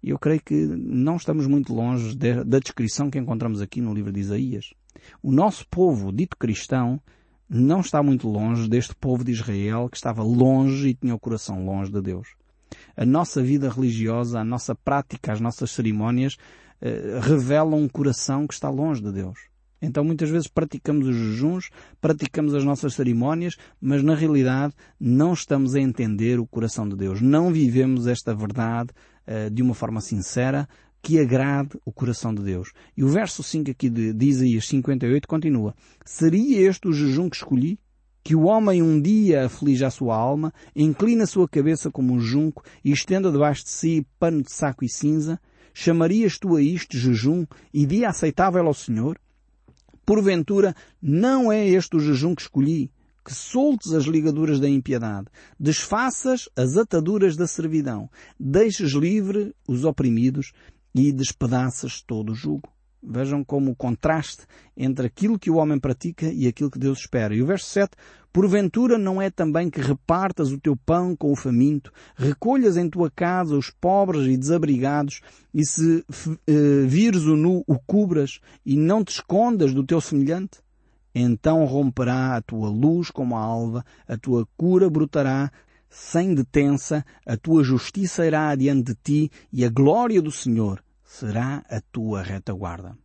E 0.00 0.10
eu 0.10 0.18
creio 0.20 0.40
que 0.40 0.54
não 0.54 1.16
estamos 1.16 1.48
muito 1.48 1.74
longe 1.74 2.16
da 2.16 2.60
descrição 2.60 3.10
que 3.10 3.18
encontramos 3.18 3.60
aqui 3.60 3.80
no 3.80 3.92
livro 3.92 4.12
de 4.12 4.20
Isaías. 4.20 4.72
O 5.22 5.32
nosso 5.32 5.66
povo, 5.68 6.12
dito 6.12 6.36
cristão, 6.36 7.00
não 7.48 7.80
está 7.80 8.02
muito 8.02 8.28
longe 8.28 8.68
deste 8.68 8.94
povo 8.94 9.24
de 9.24 9.32
Israel 9.32 9.88
que 9.88 9.96
estava 9.96 10.22
longe 10.22 10.88
e 10.88 10.94
tinha 10.94 11.14
o 11.14 11.18
coração 11.18 11.64
longe 11.64 11.90
de 11.92 12.00
Deus. 12.00 12.28
A 12.96 13.06
nossa 13.06 13.42
vida 13.42 13.70
religiosa, 13.70 14.40
a 14.40 14.44
nossa 14.44 14.74
prática, 14.74 15.32
as 15.32 15.40
nossas 15.40 15.70
cerimónias 15.70 16.36
eh, 16.80 17.20
revelam 17.22 17.80
um 17.80 17.88
coração 17.88 18.46
que 18.46 18.54
está 18.54 18.68
longe 18.68 19.00
de 19.00 19.12
Deus. 19.12 19.38
Então 19.80 20.02
muitas 20.02 20.30
vezes 20.30 20.48
praticamos 20.48 21.06
os 21.06 21.14
jejuns, 21.14 21.70
praticamos 22.00 22.54
as 22.54 22.64
nossas 22.64 22.94
cerimónias, 22.94 23.56
mas 23.80 24.02
na 24.02 24.14
realidade 24.14 24.74
não 24.98 25.32
estamos 25.32 25.74
a 25.74 25.80
entender 25.80 26.40
o 26.40 26.46
coração 26.46 26.88
de 26.88 26.96
Deus. 26.96 27.20
Não 27.20 27.52
vivemos 27.52 28.06
esta 28.06 28.34
verdade 28.34 28.90
uh, 29.26 29.50
de 29.50 29.62
uma 29.62 29.74
forma 29.74 30.00
sincera, 30.00 30.66
que 31.06 31.20
agrade 31.20 31.78
o 31.84 31.92
coração 31.92 32.34
de 32.34 32.42
Deus. 32.42 32.72
E 32.96 33.04
o 33.04 33.08
verso 33.08 33.40
5 33.40 33.70
aqui 33.70 33.88
de, 33.88 34.12
de 34.12 34.26
Isaías 34.26 34.66
58 34.66 35.28
continua. 35.28 35.72
Seria 36.04 36.68
este 36.68 36.88
o 36.88 36.92
jejum 36.92 37.30
que 37.30 37.36
escolhi? 37.36 37.78
Que 38.24 38.34
o 38.34 38.42
homem 38.42 38.82
um 38.82 39.00
dia 39.00 39.46
aflige 39.46 39.84
a 39.84 39.90
sua 39.90 40.16
alma, 40.16 40.52
inclina 40.74 41.22
a 41.22 41.28
sua 41.28 41.48
cabeça 41.48 41.92
como 41.92 42.12
um 42.12 42.18
junco 42.18 42.64
e 42.84 42.90
estenda 42.90 43.30
debaixo 43.30 43.62
de 43.62 43.70
si 43.70 44.04
pano 44.18 44.42
de 44.42 44.50
saco 44.50 44.84
e 44.84 44.88
cinza? 44.88 45.40
Chamarias 45.72 46.40
tu 46.40 46.56
a 46.56 46.60
isto 46.60 46.98
jejum 46.98 47.46
e 47.72 47.86
dia 47.86 48.08
aceitável 48.08 48.66
ao 48.66 48.74
Senhor? 48.74 49.16
Porventura, 50.04 50.74
não 51.00 51.52
é 51.52 51.68
este 51.68 51.94
o 51.94 52.00
jejum 52.00 52.34
que 52.34 52.42
escolhi, 52.42 52.90
que 53.24 53.32
soltes 53.32 53.92
as 53.92 54.06
ligaduras 54.06 54.58
da 54.58 54.68
impiedade, 54.68 55.28
desfaças 55.58 56.48
as 56.56 56.76
ataduras 56.76 57.36
da 57.36 57.46
servidão, 57.46 58.10
deixes 58.40 58.90
livre 58.90 59.54
os 59.68 59.84
oprimidos 59.84 60.52
e 60.96 61.12
despedaças 61.12 62.00
todo 62.00 62.32
o 62.32 62.34
jugo. 62.34 62.72
Vejam 63.02 63.44
como 63.44 63.70
o 63.70 63.76
contraste 63.76 64.46
entre 64.76 65.06
aquilo 65.06 65.38
que 65.38 65.50
o 65.50 65.56
homem 65.56 65.78
pratica 65.78 66.26
e 66.26 66.48
aquilo 66.48 66.70
que 66.70 66.78
Deus 66.78 67.00
espera. 67.00 67.34
E 67.34 67.42
o 67.42 67.46
verso 67.46 67.66
7, 67.66 67.92
Porventura 68.32 68.98
não 68.98 69.22
é 69.22 69.30
também 69.30 69.70
que 69.70 69.80
repartas 69.80 70.52
o 70.52 70.58
teu 70.58 70.76
pão 70.76 71.16
com 71.16 71.32
o 71.32 71.36
faminto, 71.36 71.90
recolhas 72.16 72.76
em 72.76 72.90
tua 72.90 73.10
casa 73.10 73.56
os 73.56 73.70
pobres 73.70 74.26
e 74.26 74.36
desabrigados, 74.36 75.22
e 75.54 75.64
se 75.64 76.04
uh, 76.06 76.86
vires 76.86 77.24
o 77.24 77.34
nu, 77.34 77.64
o 77.66 77.78
cubras, 77.78 78.40
e 78.64 78.76
não 78.76 79.02
te 79.02 79.12
escondas 79.12 79.72
do 79.72 79.82
teu 79.82 80.02
semelhante? 80.02 80.58
Então 81.14 81.64
romperá 81.64 82.36
a 82.36 82.42
tua 82.42 82.68
luz 82.68 83.10
como 83.10 83.36
a 83.36 83.40
alva, 83.40 83.82
a 84.06 84.18
tua 84.18 84.46
cura 84.54 84.90
brotará 84.90 85.50
sem 85.88 86.34
detença, 86.34 87.06
a 87.24 87.38
tua 87.38 87.64
justiça 87.64 88.26
irá 88.26 88.50
adiante 88.50 88.92
de 88.92 88.94
ti, 89.02 89.30
e 89.50 89.64
a 89.64 89.70
glória 89.70 90.20
do 90.20 90.30
Senhor 90.30 90.82
será 91.06 91.64
a 91.70 91.80
tua 91.80 92.22
retaguarda. 92.22 92.98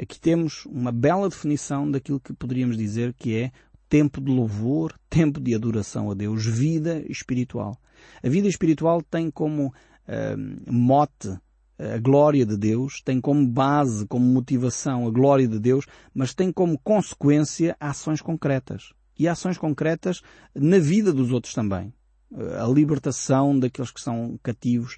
Aqui 0.00 0.18
temos 0.18 0.64
uma 0.66 0.90
bela 0.90 1.28
definição 1.28 1.88
daquilo 1.88 2.18
que 2.18 2.32
poderíamos 2.32 2.76
dizer 2.76 3.14
que 3.14 3.36
é 3.36 3.52
tempo 3.88 4.20
de 4.20 4.32
louvor, 4.32 4.98
tempo 5.08 5.38
de 5.38 5.54
adoração 5.54 6.10
a 6.10 6.14
Deus, 6.14 6.44
vida 6.44 7.04
espiritual. 7.08 7.78
A 8.22 8.28
vida 8.28 8.48
espiritual 8.48 9.02
tem 9.02 9.30
como 9.30 9.68
uh, 9.68 10.72
mote 10.72 11.38
a 11.78 11.98
glória 11.98 12.44
de 12.46 12.56
Deus, 12.56 13.02
tem 13.02 13.20
como 13.20 13.46
base, 13.46 14.06
como 14.06 14.24
motivação 14.24 15.06
a 15.06 15.10
glória 15.10 15.46
de 15.46 15.58
Deus, 15.58 15.86
mas 16.14 16.34
tem 16.34 16.50
como 16.50 16.78
consequência 16.78 17.76
ações 17.78 18.22
concretas. 18.22 18.94
E 19.18 19.28
ações 19.28 19.58
concretas 19.58 20.22
na 20.54 20.78
vida 20.78 21.12
dos 21.12 21.32
outros 21.32 21.54
também 21.54 21.92
a 22.34 22.66
libertação 22.66 23.58
daqueles 23.58 23.90
que 23.90 24.00
são 24.00 24.38
cativos, 24.42 24.96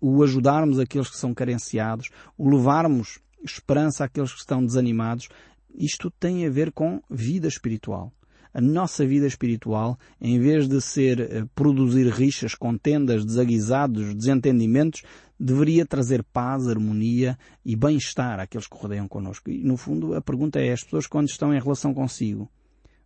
o 0.00 0.22
ajudarmos 0.22 0.78
aqueles 0.78 1.08
que 1.08 1.16
são 1.16 1.32
carenciados, 1.32 2.10
o 2.36 2.48
levarmos 2.48 3.18
esperança 3.44 4.04
àqueles 4.04 4.32
que 4.32 4.40
estão 4.40 4.64
desanimados, 4.64 5.28
isto 5.74 6.10
tem 6.10 6.46
a 6.46 6.50
ver 6.50 6.72
com 6.72 7.02
vida 7.10 7.48
espiritual. 7.48 8.12
A 8.52 8.60
nossa 8.60 9.04
vida 9.04 9.26
espiritual, 9.26 9.98
em 10.20 10.38
vez 10.38 10.68
de 10.68 10.80
ser 10.80 11.20
eh, 11.20 11.44
produzir 11.56 12.06
rixas, 12.06 12.54
contendas, 12.54 13.24
desaguisados, 13.24 14.14
desentendimentos, 14.14 15.02
deveria 15.38 15.84
trazer 15.84 16.22
paz, 16.22 16.68
harmonia 16.68 17.36
e 17.64 17.74
bem-estar 17.74 18.38
àqueles 18.38 18.68
que 18.68 18.76
rodeiam 18.76 19.08
connosco. 19.08 19.50
E, 19.50 19.64
no 19.64 19.76
fundo, 19.76 20.14
a 20.14 20.20
pergunta 20.20 20.60
é, 20.60 20.72
as 20.72 20.84
pessoas 20.84 21.08
quando 21.08 21.28
estão 21.28 21.52
em 21.52 21.58
relação 21.58 21.92
consigo, 21.92 22.48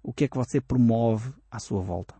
o 0.03 0.13
que 0.13 0.25
é 0.25 0.29
que 0.29 0.37
você 0.37 0.61
promove 0.61 1.33
à 1.51 1.59
sua 1.59 1.81
volta? 1.81 2.15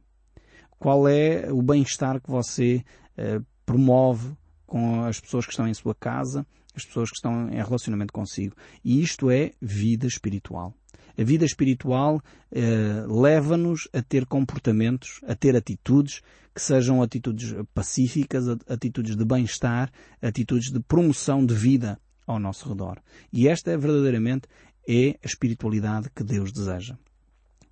Qual 0.79 1.09
é 1.09 1.53
o 1.53 1.63
bem-estar 1.63 2.21
que 2.21 2.31
você 2.31 2.85
uh, 3.19 3.45
promove 3.67 4.33
com 4.67 5.05
as 5.05 5.19
pessoas 5.19 5.45
que 5.45 5.53
estão 5.53 5.67
em 5.67 5.75
sua 5.75 5.95
casa, 5.95 6.47
as 6.75 6.85
pessoas 6.85 7.11
que 7.11 7.17
estão 7.17 7.49
em 7.49 7.57
relacionamento 7.57 8.13
consigo. 8.13 8.55
E 8.85 9.01
isto 9.01 9.31
é 9.31 9.53
vida 9.61 10.07
espiritual. 10.07 10.75
A 11.19 11.25
vida 11.25 11.45
espiritual 11.45 12.17
uh, 12.53 13.21
leva-nos 13.21 13.89
a 13.93 14.01
ter 14.01 14.25
comportamentos, 14.25 15.21
a 15.27 15.35
ter 15.35 15.57
atitudes 15.57 16.23
que 16.55 16.63
sejam 16.63 17.03
atitudes 17.03 17.55
pacíficas, 17.75 18.49
atitudes 18.69 19.17
de 19.17 19.25
bem-estar, 19.25 19.91
atitudes 20.23 20.73
de 20.73 20.81
promoção 20.81 21.45
de 21.45 21.55
vida 21.55 22.01
ao 22.27 22.39
nosso 22.39 22.69
redor. 22.69 23.01
E 23.33 23.49
esta 23.49 23.71
é 23.71 23.77
verdadeiramente 23.77 24.49
é 24.89 25.11
a 25.23 25.27
espiritualidade 25.27 26.11
que 26.11 26.25
Deus 26.25 26.53
deseja. 26.53 26.97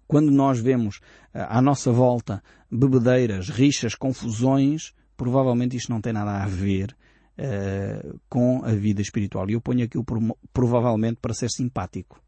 Quando 0.06 0.30
nós 0.30 0.58
vemos 0.58 1.00
eh, 1.34 1.46
à 1.48 1.60
nossa 1.60 1.90
volta 1.92 2.42
bebedeiras, 2.70 3.48
rixas, 3.48 3.94
confusões, 3.94 4.92
provavelmente 5.16 5.76
isto 5.76 5.90
não 5.90 6.00
tem 6.00 6.12
nada 6.12 6.42
a 6.42 6.46
ver 6.46 6.96
uh, 7.38 8.20
com 8.28 8.64
a 8.64 8.72
vida 8.72 9.00
espiritual. 9.00 9.48
E 9.48 9.54
eu 9.54 9.60
ponho 9.60 9.84
aqui 9.84 9.96
o 9.98 10.04
provavelmente 10.52 11.18
para 11.20 11.34
ser 11.34 11.50
simpático 11.50 12.20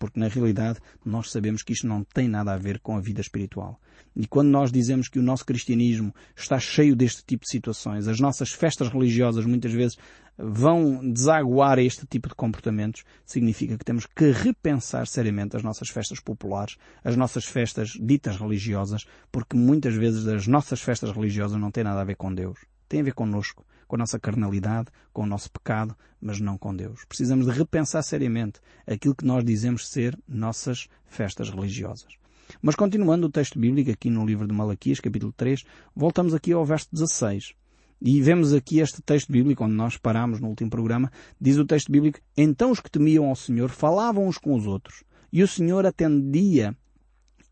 porque 0.00 0.18
na 0.18 0.28
realidade 0.28 0.80
nós 1.04 1.30
sabemos 1.30 1.62
que 1.62 1.74
isto 1.74 1.86
não 1.86 2.02
tem 2.02 2.26
nada 2.26 2.54
a 2.54 2.56
ver 2.56 2.80
com 2.80 2.96
a 2.96 3.00
vida 3.00 3.20
espiritual. 3.20 3.78
E 4.16 4.26
quando 4.26 4.48
nós 4.48 4.72
dizemos 4.72 5.08
que 5.08 5.18
o 5.18 5.22
nosso 5.22 5.44
cristianismo 5.44 6.12
está 6.34 6.58
cheio 6.58 6.96
deste 6.96 7.22
tipo 7.22 7.44
de 7.44 7.50
situações, 7.50 8.08
as 8.08 8.18
nossas 8.18 8.50
festas 8.50 8.88
religiosas 8.88 9.44
muitas 9.44 9.72
vezes 9.72 9.98
vão 10.42 11.12
desaguar 11.12 11.78
este 11.78 12.06
tipo 12.06 12.28
de 12.28 12.34
comportamentos, 12.34 13.04
significa 13.26 13.76
que 13.76 13.84
temos 13.84 14.06
que 14.06 14.30
repensar 14.30 15.06
seriamente 15.06 15.56
as 15.56 15.62
nossas 15.62 15.88
festas 15.88 16.20
populares, 16.20 16.76
as 17.04 17.16
nossas 17.16 17.44
festas 17.44 17.90
ditas 18.00 18.36
religiosas, 18.36 19.04
porque 19.30 19.56
muitas 19.56 19.94
vezes 19.94 20.26
as 20.26 20.46
nossas 20.46 20.80
festas 20.80 21.10
religiosas 21.12 21.60
não 21.60 21.70
têm 21.70 21.84
nada 21.84 22.00
a 22.00 22.04
ver 22.04 22.16
com 22.16 22.34
Deus. 22.34 22.58
Tem 22.88 23.00
a 23.00 23.04
ver 23.04 23.14
connosco 23.14 23.64
com 23.86 23.96
a 23.96 23.98
nossa 23.98 24.18
carnalidade, 24.18 24.88
com 25.12 25.22
o 25.22 25.26
nosso 25.26 25.50
pecado, 25.50 25.96
mas 26.20 26.40
não 26.40 26.56
com 26.56 26.74
Deus. 26.74 27.04
Precisamos 27.04 27.46
de 27.46 27.52
repensar 27.52 28.02
seriamente 28.02 28.60
aquilo 28.86 29.14
que 29.14 29.24
nós 29.24 29.44
dizemos 29.44 29.88
ser 29.88 30.18
nossas 30.28 30.88
festas 31.06 31.50
religiosas. 31.50 32.14
Mas 32.62 32.74
continuando 32.74 33.26
o 33.26 33.30
texto 33.30 33.58
bíblico 33.58 33.90
aqui 33.90 34.10
no 34.10 34.24
livro 34.24 34.46
de 34.46 34.52
Malaquias, 34.54 35.00
capítulo 35.00 35.32
3, 35.32 35.64
voltamos 35.94 36.34
aqui 36.34 36.52
ao 36.52 36.64
verso 36.64 36.88
16. 36.92 37.54
E 38.02 38.20
vemos 38.22 38.54
aqui 38.54 38.78
este 38.78 39.02
texto 39.02 39.30
bíblico, 39.30 39.62
onde 39.62 39.74
nós 39.74 39.98
parámos 39.98 40.40
no 40.40 40.48
último 40.48 40.70
programa, 40.70 41.12
diz 41.38 41.58
o 41.58 41.66
texto 41.66 41.92
bíblico, 41.92 42.18
Então 42.36 42.70
os 42.70 42.80
que 42.80 42.90
temiam 42.90 43.26
ao 43.26 43.36
Senhor 43.36 43.68
falavam 43.68 44.26
uns 44.26 44.38
com 44.38 44.54
os 44.54 44.66
outros, 44.66 45.04
e 45.30 45.42
o 45.42 45.48
Senhor 45.48 45.84
atendia 45.84 46.74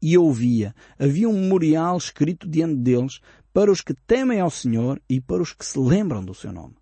e 0.00 0.16
ouvia. 0.16 0.74
Havia 0.98 1.28
um 1.28 1.38
memorial 1.38 1.98
escrito 1.98 2.48
diante 2.48 2.76
deles 2.76 3.20
para 3.52 3.70
os 3.70 3.80
que 3.80 3.94
temem 4.06 4.40
ao 4.40 4.50
Senhor 4.50 5.00
e 5.08 5.20
para 5.20 5.42
os 5.42 5.52
que 5.52 5.66
se 5.66 5.78
lembram 5.78 6.24
do 6.24 6.34
seu 6.34 6.52
nome. 6.52 6.76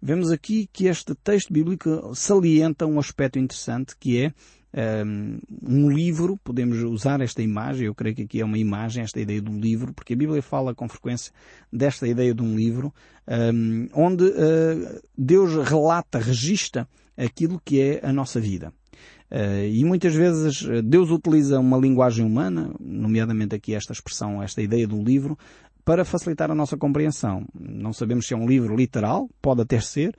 Vemos 0.00 0.30
aqui 0.30 0.68
que 0.72 0.86
este 0.86 1.14
texto 1.14 1.52
bíblico 1.52 2.14
salienta 2.14 2.86
um 2.86 2.98
aspecto 2.98 3.38
interessante 3.38 3.96
que 3.98 4.22
é 4.22 4.32
um, 4.76 5.90
livro, 5.90 6.38
podemos 6.44 6.82
usar 6.82 7.20
esta 7.20 7.42
imagem, 7.42 7.86
eu 7.86 7.94
creio 7.94 8.14
que 8.14 8.22
aqui 8.22 8.40
é 8.40 8.44
uma 8.44 8.58
imagem, 8.58 9.02
esta 9.02 9.20
ideia 9.20 9.40
de 9.40 9.50
um 9.50 9.58
livro, 9.58 9.92
porque 9.94 10.12
a 10.12 10.16
Bíblia 10.16 10.42
fala 10.42 10.74
com 10.74 10.88
frequência 10.88 11.32
desta 11.72 12.06
ideia 12.06 12.34
de 12.34 12.42
um 12.42 12.54
livro, 12.54 12.92
onde 13.94 14.24
uh, 14.24 15.02
Deus 15.16 15.54
relata, 15.68 16.18
registra 16.18 16.86
aquilo 17.16 17.60
que 17.64 17.80
é 17.80 18.00
a 18.02 18.12
nossa 18.12 18.38
vida. 18.38 18.72
Uh, 19.30 19.66
e 19.66 19.84
muitas 19.84 20.14
vezes 20.14 20.64
eh, 20.68 20.80
Deus 20.82 21.10
utiliza 21.10 21.58
uma 21.58 21.76
linguagem 21.76 22.24
humana, 22.24 22.70
nomeadamente 22.78 23.56
aqui 23.56 23.74
esta 23.74 23.92
expressão, 23.92 24.40
esta 24.40 24.62
ideia 24.62 24.86
do 24.86 25.02
livro, 25.02 25.36
para 25.84 26.04
facilitar 26.04 26.48
a 26.48 26.54
nossa 26.54 26.76
compreensão. 26.76 27.44
Não 27.52 27.92
sabemos 27.92 28.26
se 28.26 28.34
é 28.34 28.36
um 28.36 28.46
livro 28.46 28.76
literal, 28.76 29.28
pode 29.42 29.62
até 29.62 29.80
ser, 29.80 30.14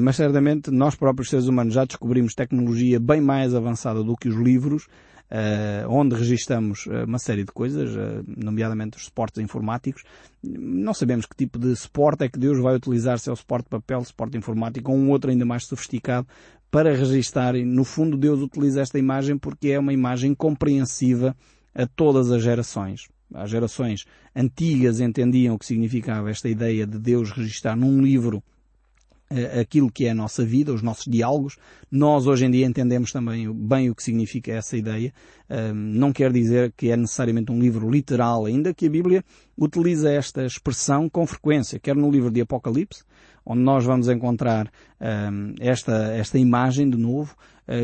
mas 0.00 0.16
certamente 0.16 0.70
nós 0.70 0.94
próprios 0.94 1.30
seres 1.30 1.46
humanos 1.46 1.74
já 1.74 1.84
descobrimos 1.84 2.34
tecnologia 2.34 2.98
bem 2.98 3.20
mais 3.20 3.54
avançada 3.54 4.02
do 4.02 4.16
que 4.16 4.28
os 4.28 4.36
livros, 4.36 4.86
uh, 5.30 5.88
onde 5.88 6.14
registamos 6.14 6.86
uma 7.06 7.18
série 7.18 7.44
de 7.44 7.52
coisas, 7.52 7.90
nomeadamente 8.26 8.96
os 8.96 9.04
suportes 9.04 9.42
informáticos. 9.42 10.02
Não 10.42 10.92
sabemos 10.92 11.26
que 11.26 11.36
tipo 11.36 11.58
de 11.58 11.74
suporte 11.76 12.24
é 12.24 12.28
que 12.28 12.38
Deus 12.38 12.58
vai 12.58 12.74
utilizar, 12.74 13.18
se 13.18 13.30
é 13.30 13.32
o 13.32 13.36
suporte 13.36 13.64
de 13.64 13.70
papel, 13.70 14.04
suporte 14.04 14.36
informático 14.36 14.90
ou 14.90 14.98
um 14.98 15.10
outro 15.10 15.30
ainda 15.30 15.44
mais 15.44 15.64
sofisticado, 15.64 16.26
para 16.70 16.94
registar. 16.94 17.54
No 17.54 17.84
fundo, 17.84 18.16
Deus 18.16 18.40
utiliza 18.40 18.80
esta 18.80 18.98
imagem 18.98 19.38
porque 19.38 19.68
é 19.68 19.78
uma 19.78 19.92
imagem 19.92 20.34
compreensiva 20.34 21.36
a 21.74 21.86
todas 21.86 22.30
as 22.30 22.42
gerações. 22.42 23.08
As 23.32 23.50
gerações 23.50 24.04
antigas 24.34 25.00
entendiam 25.00 25.54
o 25.54 25.58
que 25.58 25.66
significava 25.66 26.30
esta 26.30 26.48
ideia 26.48 26.86
de 26.86 26.98
Deus 26.98 27.30
registrar 27.30 27.74
num 27.74 28.00
livro 28.00 28.42
eh, 28.42 28.53
aquilo 29.60 29.90
que 29.90 30.06
é 30.06 30.10
a 30.10 30.14
nossa 30.14 30.44
vida, 30.44 30.72
os 30.72 30.82
nossos 30.82 31.04
diálogos. 31.04 31.56
Nós 31.90 32.26
hoje 32.26 32.46
em 32.46 32.50
dia 32.50 32.66
entendemos 32.66 33.12
também 33.12 33.52
bem 33.52 33.90
o 33.90 33.94
que 33.94 34.02
significa 34.02 34.52
essa 34.52 34.76
ideia. 34.76 35.12
Não 35.74 36.12
quer 36.12 36.32
dizer 36.32 36.72
que 36.76 36.90
é 36.90 36.96
necessariamente 36.96 37.52
um 37.52 37.60
livro 37.60 37.90
literal, 37.90 38.46
ainda 38.46 38.74
que 38.74 38.86
a 38.86 38.90
Bíblia 38.90 39.24
utiliza 39.56 40.10
esta 40.10 40.44
expressão 40.44 41.08
com 41.08 41.26
frequência, 41.26 41.78
quer 41.78 41.94
no 41.94 42.10
livro 42.10 42.30
de 42.30 42.40
Apocalipse, 42.40 43.04
onde 43.44 43.60
nós 43.60 43.84
vamos 43.84 44.08
encontrar 44.08 44.70
esta, 45.60 46.14
esta 46.14 46.38
imagem 46.38 46.88
de 46.88 46.96
novo, 46.96 47.36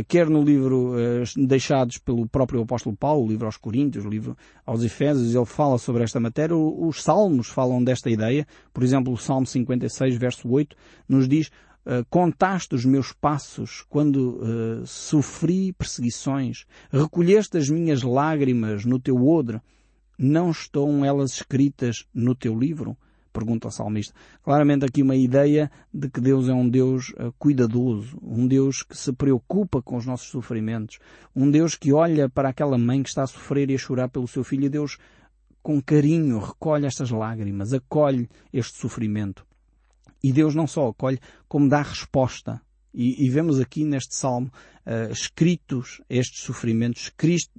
quer 0.06 0.28
no 0.28 0.42
livro 0.42 0.92
uh, 0.92 1.46
deixados 1.46 1.98
pelo 1.98 2.28
próprio 2.28 2.62
apóstolo 2.62 2.96
Paulo, 2.96 3.24
o 3.24 3.28
livro 3.28 3.46
aos 3.46 3.56
Coríntios, 3.56 4.04
o 4.04 4.08
livro 4.08 4.36
aos 4.66 4.82
Efésios, 4.82 5.34
ele 5.34 5.46
fala 5.46 5.78
sobre 5.78 6.02
esta 6.02 6.20
matéria. 6.20 6.56
Os 6.56 7.02
Salmos 7.02 7.48
falam 7.48 7.82
desta 7.82 8.10
ideia. 8.10 8.46
Por 8.72 8.82
exemplo, 8.82 9.12
o 9.12 9.16
Salmo 9.16 9.46
56, 9.46 10.16
verso 10.16 10.48
8, 10.48 10.76
nos 11.08 11.28
diz 11.28 11.50
Uh, 11.80 12.04
contaste 12.10 12.74
os 12.74 12.84
meus 12.84 13.10
passos 13.10 13.86
quando 13.88 14.38
uh, 14.42 14.86
sofri 14.86 15.72
perseguições, 15.72 16.66
recolheste 16.92 17.56
as 17.56 17.70
minhas 17.70 18.02
lágrimas 18.02 18.84
no 18.84 19.00
teu 19.00 19.26
odre, 19.26 19.62
não 20.18 20.50
estão 20.50 21.02
elas 21.02 21.32
escritas 21.32 22.04
no 22.12 22.34
teu 22.34 22.54
livro? 22.54 22.98
Pergunta 23.32 23.68
o 23.68 23.70
salmista. 23.70 24.14
Claramente 24.42 24.84
aqui 24.84 25.02
uma 25.02 25.16
ideia 25.16 25.70
de 25.92 26.08
que 26.08 26.20
Deus 26.20 26.48
é 26.48 26.52
um 26.52 26.68
Deus 26.68 27.10
uh, 27.10 27.32
cuidadoso, 27.38 28.18
um 28.22 28.46
Deus 28.46 28.82
que 28.82 28.96
se 28.96 29.12
preocupa 29.12 29.80
com 29.80 29.96
os 29.96 30.06
nossos 30.06 30.28
sofrimentos, 30.28 30.98
um 31.34 31.50
Deus 31.50 31.74
que 31.74 31.92
olha 31.92 32.28
para 32.28 32.48
aquela 32.48 32.76
mãe 32.76 33.02
que 33.02 33.08
está 33.08 33.22
a 33.22 33.26
sofrer 33.26 33.70
e 33.70 33.74
a 33.74 33.78
chorar 33.78 34.08
pelo 34.08 34.26
seu 34.26 34.42
filho 34.42 34.64
e 34.64 34.68
Deus 34.68 34.98
com 35.62 35.80
carinho 35.80 36.38
recolhe 36.38 36.86
estas 36.86 37.10
lágrimas, 37.10 37.72
acolhe 37.72 38.28
este 38.52 38.78
sofrimento. 38.78 39.46
E 40.22 40.32
Deus 40.32 40.54
não 40.54 40.66
só 40.66 40.88
acolhe, 40.88 41.18
como 41.48 41.68
dá 41.68 41.82
resposta. 41.82 42.60
E, 42.92 43.24
e 43.24 43.30
vemos 43.30 43.60
aqui 43.60 43.84
neste 43.84 44.14
salmo 44.14 44.50
uh, 44.84 45.12
escritos 45.12 46.02
estes 46.10 46.42
sofrimentos, 46.42 47.12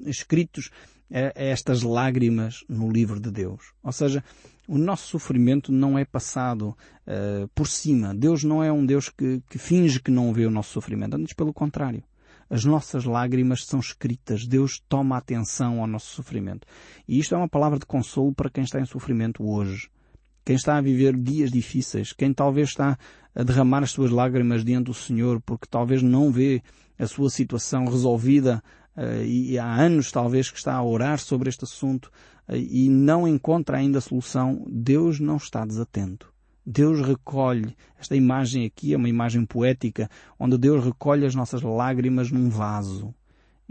escritos 0.06 0.68
uh, 1.10 1.32
estas 1.36 1.84
lágrimas 1.84 2.66
no 2.68 2.92
livro 2.92 3.20
de 3.20 3.32
Deus. 3.32 3.74
Ou 3.82 3.92
seja, 3.92 4.24
o 4.72 4.78
nosso 4.78 5.10
sofrimento 5.10 5.70
não 5.70 6.00
é 6.00 6.06
passado 6.06 6.70
uh, 7.06 7.46
por 7.54 7.68
cima. 7.68 8.16
Deus 8.16 8.42
não 8.42 8.64
é 8.64 8.72
um 8.72 8.86
Deus 8.86 9.10
que, 9.10 9.44
que 9.50 9.58
finge 9.58 10.00
que 10.00 10.10
não 10.10 10.32
vê 10.32 10.46
o 10.46 10.50
nosso 10.50 10.72
sofrimento. 10.72 11.16
Antes, 11.16 11.34
pelo 11.34 11.54
contrário. 11.54 12.02
As 12.50 12.64
nossas 12.64 13.04
lágrimas 13.04 13.66
são 13.66 13.82
escritas. 13.82 14.48
Deus 14.48 14.82
toma 14.88 15.18
atenção 15.18 15.82
ao 15.82 15.88
nosso 15.88 16.16
sofrimento. 16.16 16.66
E 17.06 17.20
isto 17.20 17.36
é 17.36 17.38
uma 17.38 17.50
palavra 17.50 17.80
de 17.80 17.86
consolo 17.86 18.34
para 18.34 18.50
quem 18.50 18.64
está 18.64 18.80
em 18.80 18.86
sofrimento 18.86 19.44
hoje. 19.44 19.90
Quem 20.46 20.56
está 20.56 20.78
a 20.78 20.82
viver 20.82 21.18
dias 21.18 21.52
difíceis, 21.52 22.14
quem 22.14 22.34
talvez 22.34 22.70
está 22.70 22.98
a 23.36 23.44
derramar 23.44 23.84
as 23.84 23.92
suas 23.92 24.10
lágrimas 24.10 24.64
diante 24.64 24.86
do 24.86 24.94
Senhor 24.94 25.42
porque 25.42 25.68
talvez 25.70 26.02
não 26.02 26.32
vê 26.32 26.64
a 26.98 27.08
sua 27.08 27.30
situação 27.30 27.84
resolvida 27.86 28.64
e 29.26 29.58
há 29.58 29.66
anos 29.66 30.12
talvez 30.12 30.50
que 30.52 30.58
está 30.58 30.74
a 30.74 30.84
orar 30.84 31.20
sobre 31.20 31.50
este 31.50 31.64
assunto, 31.64 32.12
e 32.50 32.90
não 32.90 33.28
encontra 33.28 33.78
ainda 33.78 34.02
solução, 34.02 34.66
Deus 34.70 35.20
não 35.20 35.38
está 35.38 35.66
desatento. 35.66 36.32
Deus 36.66 37.02
recolhe, 37.02 37.76
esta 37.98 38.16
imagem 38.16 38.66
aqui 38.66 38.94
é 38.94 38.98
uma 38.98 39.10
imagem 39.10 39.46
poética, 39.46 40.10
onde 40.40 40.58
Deus 40.58 40.84
recolhe 40.84 41.26
as 41.26 41.34
nossas 41.34 41.62
lágrimas 41.62 42.32
num 42.32 42.50
vaso 42.50 43.14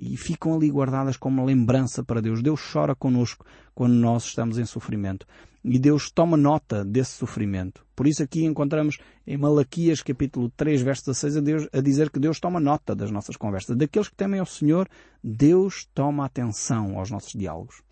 e 0.00 0.16
ficam 0.16 0.54
ali 0.54 0.70
guardadas 0.70 1.18
como 1.18 1.36
uma 1.36 1.46
lembrança 1.46 2.02
para 2.02 2.22
Deus. 2.22 2.42
Deus 2.42 2.58
chora 2.72 2.94
conosco 2.94 3.44
quando 3.74 3.92
nós 3.92 4.24
estamos 4.24 4.56
em 4.56 4.64
sofrimento. 4.64 5.26
E 5.62 5.78
Deus 5.78 6.10
toma 6.10 6.38
nota 6.38 6.82
desse 6.82 7.12
sofrimento. 7.12 7.84
Por 7.94 8.06
isso 8.06 8.22
aqui 8.22 8.46
encontramos 8.46 8.96
em 9.26 9.36
Malaquias 9.36 10.02
capítulo 10.02 10.50
3, 10.56 10.80
verso 10.80 11.04
16 11.04 11.36
a, 11.36 11.40
Deus, 11.40 11.68
a 11.70 11.82
dizer 11.82 12.08
que 12.08 12.18
Deus 12.18 12.40
toma 12.40 12.58
nota 12.58 12.94
das 12.94 13.10
nossas 13.10 13.36
conversas. 13.36 13.76
Daqueles 13.76 14.08
que 14.08 14.16
temem 14.16 14.40
ao 14.40 14.46
Senhor, 14.46 14.88
Deus 15.22 15.86
toma 15.92 16.24
atenção 16.24 16.98
aos 16.98 17.10
nossos 17.10 17.38
diálogos. 17.38 17.82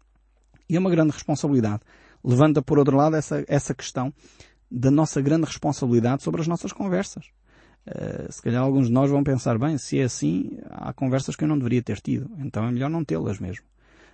E 0.67 0.77
é 0.77 0.79
uma 0.79 0.89
grande 0.89 1.13
responsabilidade. 1.13 1.83
Levanta, 2.25 2.63
por 2.63 2.79
outro 2.79 2.97
lado, 2.97 3.17
essa, 3.17 3.45
essa 3.47 3.75
questão 3.75 4.15
da 4.71 4.91
nossa 4.91 5.21
grande 5.21 5.45
responsabilidade 5.45 6.23
sobre 6.23 6.41
as 6.41 6.49
nossas 6.49 6.73
conversas. 6.73 7.27
Uh, 7.89 8.31
se 8.31 8.43
calhar 8.43 8.63
alguns 8.63 8.89
de 8.89 8.93
nós 8.93 9.11
vão 9.11 9.25
pensar, 9.25 9.59
bem, 9.59 9.79
se 9.79 9.99
é 9.99 10.05
assim, 10.05 10.59
há 10.69 10.93
conversas 10.93 11.35
que 11.35 11.45
eu 11.45 11.49
não 11.49 11.57
deveria 11.57 11.83
ter 11.83 12.01
tido, 12.01 12.31
então 12.39 12.67
é 12.67 12.71
melhor 12.71 12.91
não 12.91 13.03
tê-las 13.03 13.39
mesmo. 13.39 13.65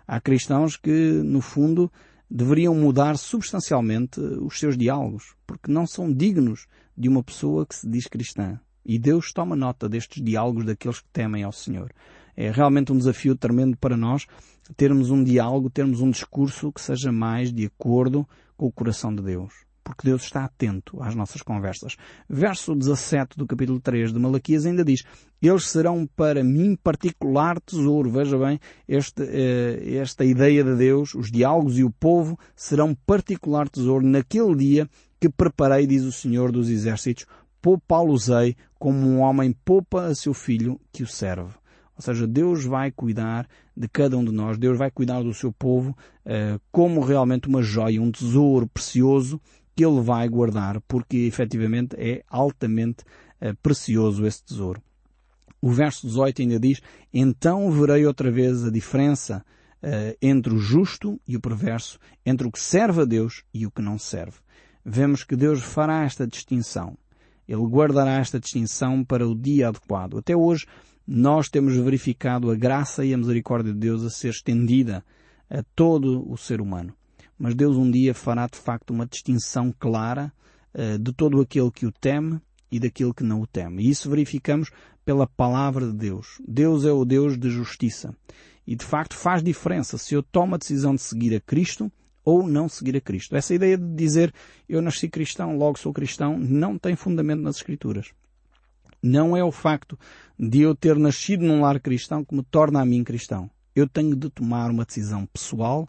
Há 0.07 0.21
cristãos 0.21 0.77
que, 0.77 0.91
no 0.91 1.41
fundo, 1.41 1.91
deveriam 2.31 2.75
mudar 2.75 3.17
substancialmente 3.17 4.21
os 4.21 4.59
seus 4.59 4.77
diálogos, 4.77 5.35
porque 5.47 5.73
não 5.73 5.87
são 5.87 6.13
dignos 6.13 6.67
de 6.97 7.09
uma 7.09 7.23
pessoa 7.23 7.67
que 7.67 7.75
se 7.75 7.89
diz 7.89 8.07
cristã. 8.07 8.61
E 8.85 8.99
Deus 8.99 9.33
toma 9.33 9.57
nota 9.57 9.89
destes 9.89 10.23
diálogos 10.23 10.67
daqueles 10.67 11.01
que 11.01 11.09
temem 11.13 11.43
ao 11.43 11.53
Senhor. 11.53 11.91
É 12.37 12.51
realmente 12.51 12.93
um 12.93 12.99
desafio 12.99 13.35
tremendo 13.35 13.77
para 13.77 13.97
nós 13.97 14.27
termos 14.77 15.11
um 15.11 15.25
diálogo, 15.25 15.71
termos 15.71 16.01
um 16.01 16.11
discurso 16.11 16.73
que 16.73 16.81
seja 16.81 17.11
mais 17.11 17.53
de 17.53 17.67
acordo 17.67 18.29
com 18.57 18.67
o 18.67 18.73
coração 18.73 19.15
de 19.15 19.23
Deus. 19.23 19.53
Porque 19.85 20.09
Deus 20.09 20.23
está 20.23 20.47
atento 20.47 21.03
às 21.03 21.15
nossas 21.15 21.43
conversas. 21.43 21.97
Verso 22.29 22.75
17 22.75 23.37
do 23.37 23.47
capítulo 23.47 23.79
3 23.79 24.13
de 24.13 24.19
Malaquias 24.19 24.65
ainda 24.65 24.83
diz, 24.83 25.05
eles 25.43 25.69
serão 25.69 26.07
para 26.17 26.43
mim 26.43 26.75
particular 26.75 27.61
tesouro. 27.61 28.11
Veja 28.11 28.39
bem, 28.39 28.59
este, 28.89 29.23
eh, 29.23 29.97
esta 29.97 30.25
ideia 30.25 30.65
de 30.65 30.75
Deus, 30.75 31.15
os 31.15 31.31
diálogos 31.31 31.79
e 31.79 31.85
o 31.85 31.91
povo 31.91 32.39
serão 32.57 32.95
particular 32.95 33.69
tesouro 33.69 34.07
naquele 34.07 34.57
dia 34.57 34.89
que 35.21 35.29
preparei, 35.29 35.87
diz 35.87 36.03
o 36.05 36.13
Senhor 36.13 36.51
dos 36.51 36.71
Exércitos, 36.71 37.27
poupá-los-ei 37.61 38.57
como 38.79 39.07
um 39.07 39.21
homem 39.21 39.55
poupa 39.65 40.07
a 40.07 40.15
seu 40.15 40.35
filho 40.35 40.81
que 40.93 41.03
o 41.03 41.07
serve. 41.07 41.55
Ou 41.97 42.03
seja, 42.03 42.27
Deus 42.27 42.65
vai 42.65 42.91
cuidar 42.91 43.47
de 43.77 43.89
cada 43.89 44.19
um 44.19 44.25
de 44.25 44.33
nós, 44.33 44.59
Deus 44.59 44.77
vai 44.77 44.91
cuidar 44.91 45.23
do 45.23 45.33
seu 45.33 45.53
povo 45.53 45.97
uh, 46.27 46.61
como 46.73 47.01
realmente 47.01 47.49
uma 47.49 47.63
joia, 47.63 48.03
um 48.03 48.11
tesouro 48.11 48.67
precioso 48.67 49.41
que 49.75 49.85
Ele 49.85 50.01
vai 50.01 50.29
guardar, 50.29 50.81
porque 50.83 51.19
efetivamente 51.19 51.97
é 51.99 52.23
altamente 52.29 53.05
uh, 53.41 53.55
precioso 53.63 54.27
esse 54.27 54.45
tesouro. 54.45 54.83
O 55.61 55.71
verso 55.71 56.07
18 56.07 56.43
ainda 56.43 56.61
diz, 56.61 56.81
então 57.13 57.71
verei 57.71 58.07
outra 58.07 58.31
vez 58.31 58.65
a 58.65 58.71
diferença 58.71 59.45
uh, 59.83 60.17
entre 60.21 60.55
o 60.55 60.59
justo 60.59 61.21
e 61.27 61.37
o 61.37 61.41
perverso, 61.41 61.99
entre 62.25 62.47
o 62.47 62.53
que 62.53 62.61
serve 62.61 63.03
a 63.03 63.05
Deus 63.05 63.43
e 63.53 63.67
o 63.67 63.71
que 63.71 63.83
não 63.83 63.99
serve. 63.99 64.39
Vemos 64.85 65.25
que 65.25 65.35
Deus 65.35 65.63
fará 65.63 66.05
esta 66.05 66.27
distinção. 66.27 66.97
Ele 67.49 67.63
guardará 67.63 68.19
esta 68.19 68.39
distinção 68.39 69.05
para 69.05 69.27
o 69.27 69.35
dia 69.35 69.69
adequado. 69.69 70.19
Até 70.19 70.37
hoje, 70.37 70.67
nós 71.07 71.49
temos 71.49 71.77
verificado 71.77 72.51
a 72.51 72.55
graça 72.55 73.05
e 73.05 73.13
a 73.13 73.19
misericórdia 73.19 73.73
de 73.73 73.79
Deus 73.79 74.05
a 74.05 74.11
ser 74.11 74.31
estendida 74.31 75.05
a 75.51 75.63
todo 75.75 76.31
o 76.31 76.37
ser 76.37 76.61
humano. 76.61 76.95
Mas 77.39 77.55
Deus 77.55 77.77
um 77.77 77.91
dia 77.91 78.15
fará 78.15 78.47
de 78.47 78.59
facto 78.59 78.91
uma 78.91 79.07
distinção 79.07 79.73
clara 79.79 80.33
uh, 80.75 80.99
de 80.99 81.13
todo 81.13 81.41
aquele 81.41 81.71
que 81.71 81.87
o 81.87 81.93
teme 81.93 82.41
e 82.71 82.79
daquele 82.79 83.13
que 83.13 83.23
não 83.23 83.41
o 83.41 83.47
teme. 83.47 83.85
E 83.85 83.91
isso 83.91 84.11
verificamos 84.11 84.71
pela 85.05 85.27
palavra 85.27 85.87
de 85.87 85.93
Deus. 85.93 86.41
Deus 86.47 86.85
é 86.85 86.93
o 86.93 87.05
Deus 87.05 87.39
de 87.39 87.51
justiça. 87.51 88.17
E 88.67 88.75
de 88.75 88.85
facto 88.85 89.15
faz 89.15 89.43
diferença 89.43 89.99
se 89.99 90.15
eu 90.15 90.23
tomo 90.23 90.55
a 90.55 90.59
decisão 90.59 90.95
de 90.95 91.03
seguir 91.03 91.37
a 91.37 91.41
Cristo 91.41 91.93
ou 92.25 92.47
não 92.47 92.69
seguir 92.69 92.97
a 92.97 93.01
Cristo. 93.01 93.37
Essa 93.37 93.55
ideia 93.55 93.77
de 93.77 93.95
dizer 93.95 94.33
eu 94.69 94.81
nasci 94.81 95.09
cristão, 95.09 95.57
logo 95.57 95.79
sou 95.79 95.93
cristão, 95.93 96.39
não 96.39 96.79
tem 96.79 96.97
fundamento 96.97 97.43
nas 97.43 97.57
Escrituras. 97.57 98.13
Não 99.03 99.37
é 99.37 99.45
o 99.45 99.53
facto 99.53 99.99
de 100.39 100.63
eu 100.63 100.75
ter 100.75 100.97
nascido 100.97 101.45
num 101.45 101.61
lar 101.61 101.79
cristão 101.79 102.25
que 102.25 102.35
me 102.35 102.43
torna 102.43 102.81
a 102.81 102.87
mim 102.87 103.05
cristão. 103.05 103.51
Eu 103.77 103.87
tenho 103.87 104.17
de 104.17 104.31
tomar 104.31 104.71
uma 104.71 104.87
decisão 104.87 105.27
pessoal 105.27 105.87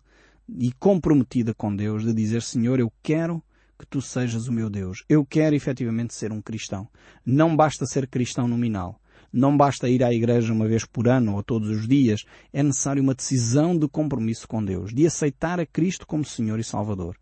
e 0.48 0.72
comprometida 0.74 1.54
com 1.54 1.76
Deus 1.76 2.04
de 2.04 2.14
dizer, 2.14 2.42
Senhor, 2.42 2.80
eu 2.80 2.92
quero 3.02 3.42
que 3.78 3.86
tu 3.86 4.02
sejas 4.02 4.48
o 4.48 4.54
meu 4.54 4.70
Deus. 4.70 5.04
Eu 5.10 5.26
quero 5.26 5.56
efetivamente 5.56 6.14
ser 6.14 6.32
um 6.32 6.42
cristão. 6.42 6.88
Não 7.26 7.56
basta 7.56 7.86
ser 7.86 8.08
cristão 8.08 8.48
nominal. 8.48 9.00
Não 9.34 9.58
basta 9.58 9.90
ir 9.90 10.02
à 10.04 10.14
igreja 10.14 10.54
uma 10.54 10.68
vez 10.68 10.86
por 10.86 11.10
ano 11.10 11.36
ou 11.36 11.44
todos 11.44 11.70
os 11.70 11.88
dias. 11.88 12.24
É 12.54 12.64
necessário 12.64 13.04
uma 13.04 13.14
decisão 13.14 13.78
de 13.78 13.88
compromisso 13.88 14.48
com 14.48 14.64
Deus, 14.64 14.94
de 14.94 15.06
aceitar 15.06 15.60
a 15.60 15.66
Cristo 15.66 16.08
como 16.08 16.24
Senhor 16.24 16.60
e 16.60 16.64
Salvador. 16.64 17.18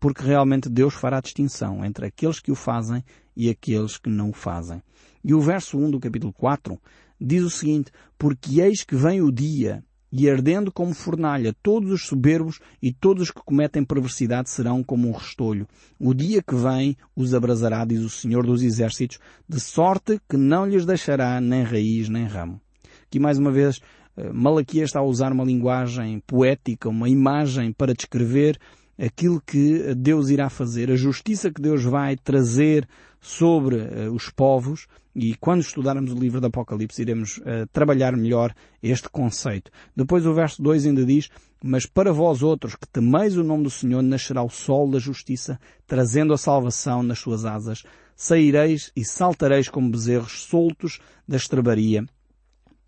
porque 0.00 0.22
realmente 0.22 0.68
Deus 0.68 0.94
fará 0.94 1.20
distinção 1.20 1.84
entre 1.84 2.06
aqueles 2.06 2.40
que 2.40 2.52
o 2.52 2.54
fazem 2.54 3.04
e 3.36 3.50
aqueles 3.50 3.98
que 3.98 4.08
não 4.08 4.30
o 4.30 4.32
fazem. 4.32 4.82
E 5.24 5.34
o 5.34 5.40
verso 5.40 5.78
1 5.78 5.90
do 5.90 6.00
capítulo 6.00 6.32
4 6.32 6.80
diz 7.20 7.42
o 7.42 7.50
seguinte, 7.50 7.90
porque 8.16 8.60
eis 8.60 8.84
que 8.84 8.94
vem 8.94 9.20
o 9.20 9.32
dia 9.32 9.84
e 10.10 10.28
ardendo 10.28 10.72
como 10.72 10.94
fornalha, 10.94 11.54
todos 11.62 11.90
os 11.90 12.06
soberbos 12.06 12.60
e 12.82 12.92
todos 12.92 13.24
os 13.24 13.30
que 13.30 13.42
cometem 13.44 13.84
perversidade 13.84 14.48
serão 14.48 14.82
como 14.82 15.08
um 15.08 15.12
restolho. 15.12 15.66
O 15.98 16.14
dia 16.14 16.42
que 16.42 16.54
vem 16.54 16.96
os 17.14 17.34
abrasará, 17.34 17.84
diz 17.84 18.00
o 18.00 18.10
Senhor 18.10 18.46
dos 18.46 18.62
Exércitos, 18.62 19.18
de 19.48 19.60
sorte 19.60 20.20
que 20.28 20.36
não 20.36 20.66
lhes 20.66 20.86
deixará 20.86 21.40
nem 21.40 21.62
raiz 21.62 22.08
nem 22.08 22.24
ramo. 22.24 22.60
Aqui 23.06 23.18
mais 23.18 23.38
uma 23.38 23.50
vez, 23.50 23.80
eh, 24.16 24.30
Malaquias 24.32 24.88
está 24.88 25.00
a 25.00 25.04
usar 25.04 25.32
uma 25.32 25.44
linguagem 25.44 26.20
poética, 26.26 26.88
uma 26.88 27.08
imagem 27.08 27.72
para 27.72 27.94
descrever 27.94 28.58
aquilo 28.98 29.40
que 29.40 29.94
Deus 29.94 30.28
irá 30.28 30.50
fazer, 30.50 30.90
a 30.90 30.96
justiça 30.96 31.50
que 31.50 31.62
Deus 31.62 31.84
vai 31.84 32.16
trazer 32.16 32.86
sobre 33.20 33.76
uh, 33.76 34.12
os 34.12 34.28
povos 34.28 34.86
e 35.18 35.34
quando 35.34 35.62
estudarmos 35.62 36.12
o 36.12 36.18
livro 36.18 36.40
do 36.40 36.46
Apocalipse 36.46 37.02
iremos 37.02 37.38
uh, 37.38 37.66
trabalhar 37.72 38.16
melhor 38.16 38.54
este 38.80 39.08
conceito. 39.08 39.70
Depois 39.94 40.24
o 40.24 40.32
verso 40.32 40.62
2 40.62 40.86
ainda 40.86 41.04
diz, 41.04 41.28
mas 41.62 41.86
para 41.86 42.12
vós 42.12 42.40
outros 42.40 42.76
que 42.76 42.86
temeis 42.86 43.36
o 43.36 43.42
nome 43.42 43.64
do 43.64 43.70
Senhor 43.70 44.00
nascerá 44.00 44.42
o 44.44 44.48
sol 44.48 44.88
da 44.88 45.00
justiça, 45.00 45.58
trazendo 45.88 46.32
a 46.32 46.38
salvação 46.38 47.02
nas 47.02 47.18
suas 47.18 47.44
asas. 47.44 47.82
Saireis 48.14 48.92
e 48.94 49.04
saltareis 49.04 49.68
como 49.68 49.90
bezerros 49.90 50.44
soltos 50.44 51.00
da 51.26 51.36
estrebaria 51.36 52.06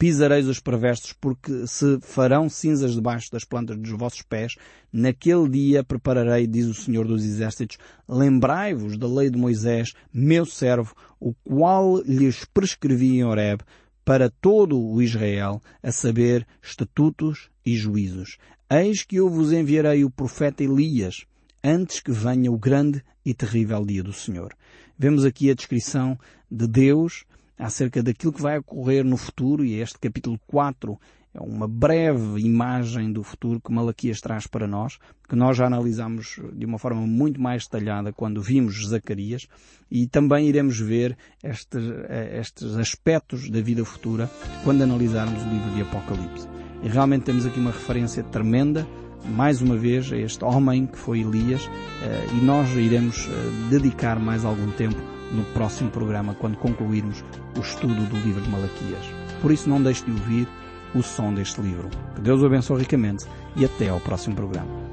pisareis 0.00 0.48
os 0.48 0.58
perversos, 0.58 1.12
porque 1.12 1.66
se 1.66 1.98
farão 2.00 2.48
cinzas 2.48 2.94
debaixo 2.94 3.30
das 3.30 3.44
plantas 3.44 3.76
dos 3.76 3.90
vossos 3.90 4.22
pés. 4.22 4.54
Naquele 4.90 5.46
dia 5.46 5.84
prepararei, 5.84 6.46
diz 6.46 6.64
o 6.64 6.72
Senhor 6.72 7.06
dos 7.06 7.22
Exércitos, 7.22 7.76
lembrai-vos 8.08 8.96
da 8.96 9.06
lei 9.06 9.28
de 9.28 9.36
Moisés, 9.36 9.92
meu 10.10 10.46
servo, 10.46 10.94
o 11.20 11.34
qual 11.44 12.00
lhes 12.00 12.46
prescrevi 12.46 13.18
em 13.18 13.24
Horeb, 13.24 13.62
para 14.02 14.30
todo 14.30 14.80
o 14.80 15.02
Israel, 15.02 15.60
a 15.82 15.92
saber, 15.92 16.46
estatutos 16.62 17.50
e 17.64 17.76
juízos. 17.76 18.38
Eis 18.70 19.04
que 19.04 19.16
eu 19.16 19.28
vos 19.28 19.52
enviarei 19.52 20.02
o 20.02 20.10
profeta 20.10 20.64
Elias, 20.64 21.26
antes 21.62 22.00
que 22.00 22.10
venha 22.10 22.50
o 22.50 22.56
grande 22.56 23.04
e 23.22 23.34
terrível 23.34 23.84
dia 23.84 24.02
do 24.02 24.14
Senhor. 24.14 24.56
Vemos 24.98 25.26
aqui 25.26 25.50
a 25.50 25.54
descrição 25.54 26.18
de 26.50 26.66
Deus, 26.66 27.26
acerca 27.60 28.02
daquilo 28.02 28.32
que 28.32 28.42
vai 28.42 28.58
ocorrer 28.58 29.04
no 29.04 29.16
futuro 29.16 29.64
e 29.64 29.80
este 29.80 29.98
capítulo 29.98 30.40
4 30.46 30.98
é 31.32 31.40
uma 31.40 31.68
breve 31.68 32.40
imagem 32.40 33.12
do 33.12 33.22
futuro 33.22 33.60
que 33.60 33.72
Malaquias 33.72 34.20
traz 34.20 34.48
para 34.48 34.66
nós, 34.66 34.98
que 35.28 35.36
nós 35.36 35.56
já 35.56 35.66
analisamos 35.66 36.40
de 36.52 36.66
uma 36.66 36.76
forma 36.76 37.06
muito 37.06 37.40
mais 37.40 37.64
detalhada 37.64 38.12
quando 38.12 38.42
vimos 38.42 38.88
Zacarias 38.88 39.46
e 39.88 40.08
também 40.08 40.48
iremos 40.48 40.80
ver 40.80 41.16
estes, 41.44 41.84
estes 42.32 42.76
aspectos 42.76 43.48
da 43.48 43.60
vida 43.60 43.84
futura 43.84 44.28
quando 44.64 44.82
analisarmos 44.82 45.40
o 45.40 45.48
livro 45.48 45.70
de 45.70 45.82
Apocalipse. 45.82 46.48
E 46.82 46.88
realmente 46.88 47.24
temos 47.24 47.46
aqui 47.46 47.60
uma 47.60 47.70
referência 47.70 48.24
tremenda 48.24 48.88
mais 49.28 49.60
uma 49.60 49.76
vez 49.76 50.12
a 50.12 50.16
este 50.16 50.44
homem 50.44 50.86
que 50.86 50.98
foi 50.98 51.20
Elias 51.20 51.68
eh, 52.02 52.26
e 52.32 52.44
nós 52.44 52.70
iremos 52.70 53.28
eh, 53.28 53.68
dedicar 53.70 54.18
mais 54.18 54.44
algum 54.44 54.70
tempo 54.72 55.19
no 55.30 55.44
próximo 55.52 55.90
programa 55.90 56.34
quando 56.34 56.56
concluirmos 56.56 57.24
o 57.56 57.60
estudo 57.60 58.06
do 58.06 58.16
livro 58.18 58.40
de 58.40 58.50
Malaquias. 58.50 59.04
Por 59.40 59.52
isso 59.52 59.68
não 59.68 59.82
deixe 59.82 60.04
de 60.04 60.10
ouvir 60.10 60.48
o 60.94 61.02
som 61.02 61.32
deste 61.32 61.60
livro. 61.60 61.88
Que 62.14 62.20
Deus 62.20 62.42
o 62.42 62.46
abençoe 62.46 62.80
ricamente 62.80 63.26
e 63.56 63.64
até 63.64 63.88
ao 63.88 64.00
próximo 64.00 64.34
programa. 64.34 64.89